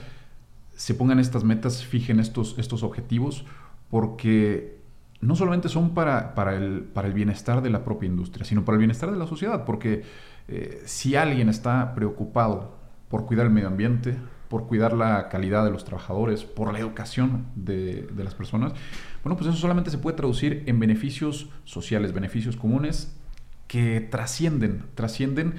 se 0.73 0.93
pongan 0.95 1.19
estas 1.19 1.43
metas, 1.43 1.85
fijen 1.85 2.19
estos, 2.19 2.55
estos 2.57 2.83
objetivos, 2.83 3.45
porque 3.89 4.79
no 5.21 5.35
solamente 5.35 5.69
son 5.69 5.93
para, 5.93 6.35
para, 6.35 6.55
el, 6.55 6.81
para 6.81 7.07
el 7.07 7.13
bienestar 7.13 7.61
de 7.61 7.69
la 7.69 7.83
propia 7.83 8.07
industria, 8.07 8.45
sino 8.45 8.65
para 8.65 8.75
el 8.75 8.79
bienestar 8.79 9.11
de 9.11 9.17
la 9.17 9.27
sociedad, 9.27 9.65
porque 9.65 10.03
eh, 10.47 10.81
si 10.85 11.15
alguien 11.15 11.49
está 11.49 11.93
preocupado 11.95 12.75
por 13.09 13.25
cuidar 13.25 13.45
el 13.45 13.51
medio 13.51 13.67
ambiente, 13.67 14.17
por 14.49 14.67
cuidar 14.67 14.93
la 14.93 15.29
calidad 15.29 15.63
de 15.65 15.71
los 15.71 15.83
trabajadores, 15.83 16.43
por 16.43 16.71
la 16.71 16.79
educación 16.79 17.47
de, 17.55 18.03
de 18.03 18.23
las 18.23 18.35
personas, 18.35 18.73
bueno, 19.23 19.37
pues 19.37 19.49
eso 19.49 19.57
solamente 19.57 19.91
se 19.91 19.97
puede 19.97 20.15
traducir 20.15 20.63
en 20.67 20.79
beneficios 20.79 21.49
sociales, 21.65 22.13
beneficios 22.13 22.55
comunes 22.55 23.13
que 23.67 24.01
trascienden, 24.01 24.83
trascienden 24.95 25.55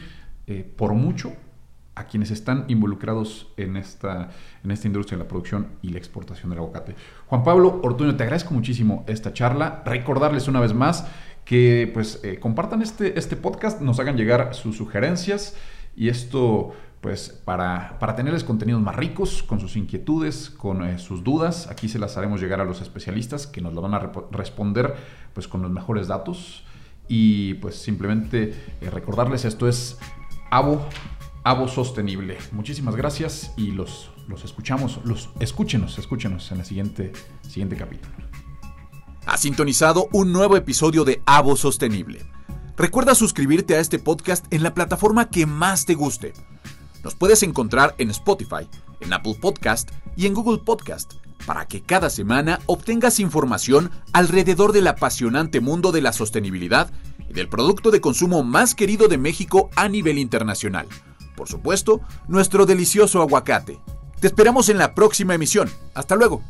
eh, 0.46 0.64
por 0.76 0.94
mucho 0.94 1.32
a 1.94 2.04
quienes 2.04 2.30
están 2.30 2.64
involucrados 2.68 3.52
en 3.56 3.76
esta, 3.76 4.30
en 4.64 4.70
esta 4.70 4.86
industria 4.86 5.18
de 5.18 5.24
la 5.24 5.28
producción 5.28 5.68
y 5.82 5.88
la 5.88 5.98
exportación 5.98 6.50
del 6.50 6.60
aguacate. 6.60 6.94
Juan 7.26 7.42
Pablo 7.42 7.80
Ortuño, 7.82 8.16
te 8.16 8.22
agradezco 8.22 8.54
muchísimo 8.54 9.04
esta 9.08 9.32
charla. 9.32 9.82
Recordarles 9.84 10.48
una 10.48 10.60
vez 10.60 10.72
más 10.72 11.06
que 11.44 11.90
pues 11.92 12.20
eh, 12.22 12.38
compartan 12.38 12.82
este, 12.82 13.18
este 13.18 13.36
podcast, 13.36 13.80
nos 13.80 13.98
hagan 13.98 14.16
llegar 14.16 14.54
sus 14.54 14.76
sugerencias 14.76 15.56
y 15.96 16.08
esto 16.08 16.72
pues 17.00 17.28
para, 17.44 17.98
para 17.98 18.16
tenerles 18.16 18.42
contenidos 18.42 18.82
más 18.82 18.96
ricos, 18.96 19.42
con 19.42 19.60
sus 19.60 19.76
inquietudes, 19.76 20.50
con 20.50 20.84
eh, 20.84 20.98
sus 20.98 21.22
dudas. 21.22 21.68
Aquí 21.68 21.88
se 21.88 21.98
las 21.98 22.16
haremos 22.16 22.40
llegar 22.40 22.60
a 22.60 22.64
los 22.64 22.80
especialistas 22.80 23.46
que 23.46 23.60
nos 23.60 23.72
lo 23.72 23.82
van 23.82 23.94
a 23.94 24.10
responder 24.32 24.96
pues 25.32 25.46
con 25.46 25.62
los 25.62 25.70
mejores 25.70 26.08
datos. 26.08 26.64
Y 27.06 27.54
pues 27.54 27.76
simplemente 27.76 28.54
eh, 28.80 28.90
recordarles, 28.90 29.44
esto 29.44 29.68
es 29.68 29.98
Abo, 30.50 30.84
Abo 31.44 31.68
Sostenible. 31.68 32.36
Muchísimas 32.52 32.96
gracias 32.96 33.52
y 33.56 33.70
los, 33.70 34.10
los 34.26 34.44
escuchamos, 34.44 35.00
los 35.04 35.30
escúchenos, 35.38 35.98
escúchenos 35.98 36.50
en 36.50 36.58
el 36.58 36.66
siguiente, 36.66 37.12
siguiente 37.42 37.76
capítulo. 37.76 38.14
Ha 39.24 39.36
sintonizado 39.36 40.08
un 40.12 40.32
nuevo 40.32 40.56
episodio 40.56 41.04
de 41.04 41.22
Abo 41.26 41.54
Sostenible. 41.54 42.24
Recuerda 42.76 43.14
suscribirte 43.14 43.76
a 43.76 43.80
este 43.80 43.98
podcast 43.98 44.46
en 44.52 44.62
la 44.62 44.74
plataforma 44.74 45.30
que 45.30 45.46
más 45.46 45.84
te 45.84 45.94
guste 45.94 46.32
nos 47.02 47.14
puedes 47.14 47.42
encontrar 47.42 47.94
en 47.98 48.10
Spotify, 48.10 48.68
en 49.00 49.12
Apple 49.12 49.36
Podcast 49.40 49.90
y 50.16 50.26
en 50.26 50.34
Google 50.34 50.58
Podcast 50.58 51.14
para 51.46 51.66
que 51.66 51.82
cada 51.82 52.10
semana 52.10 52.60
obtengas 52.66 53.20
información 53.20 53.90
alrededor 54.12 54.72
del 54.72 54.86
apasionante 54.86 55.60
mundo 55.60 55.92
de 55.92 56.02
la 56.02 56.12
sostenibilidad 56.12 56.90
y 57.28 57.32
del 57.32 57.48
producto 57.48 57.90
de 57.90 58.00
consumo 58.00 58.42
más 58.42 58.74
querido 58.74 59.08
de 59.08 59.16
México 59.16 59.70
a 59.74 59.88
nivel 59.88 60.18
internacional. 60.18 60.86
Por 61.36 61.48
supuesto, 61.48 62.00
nuestro 62.26 62.66
delicioso 62.66 63.22
aguacate. 63.22 63.80
Te 64.20 64.26
esperamos 64.26 64.68
en 64.68 64.78
la 64.78 64.94
próxima 64.94 65.34
emisión. 65.34 65.70
Hasta 65.94 66.16
luego. 66.16 66.42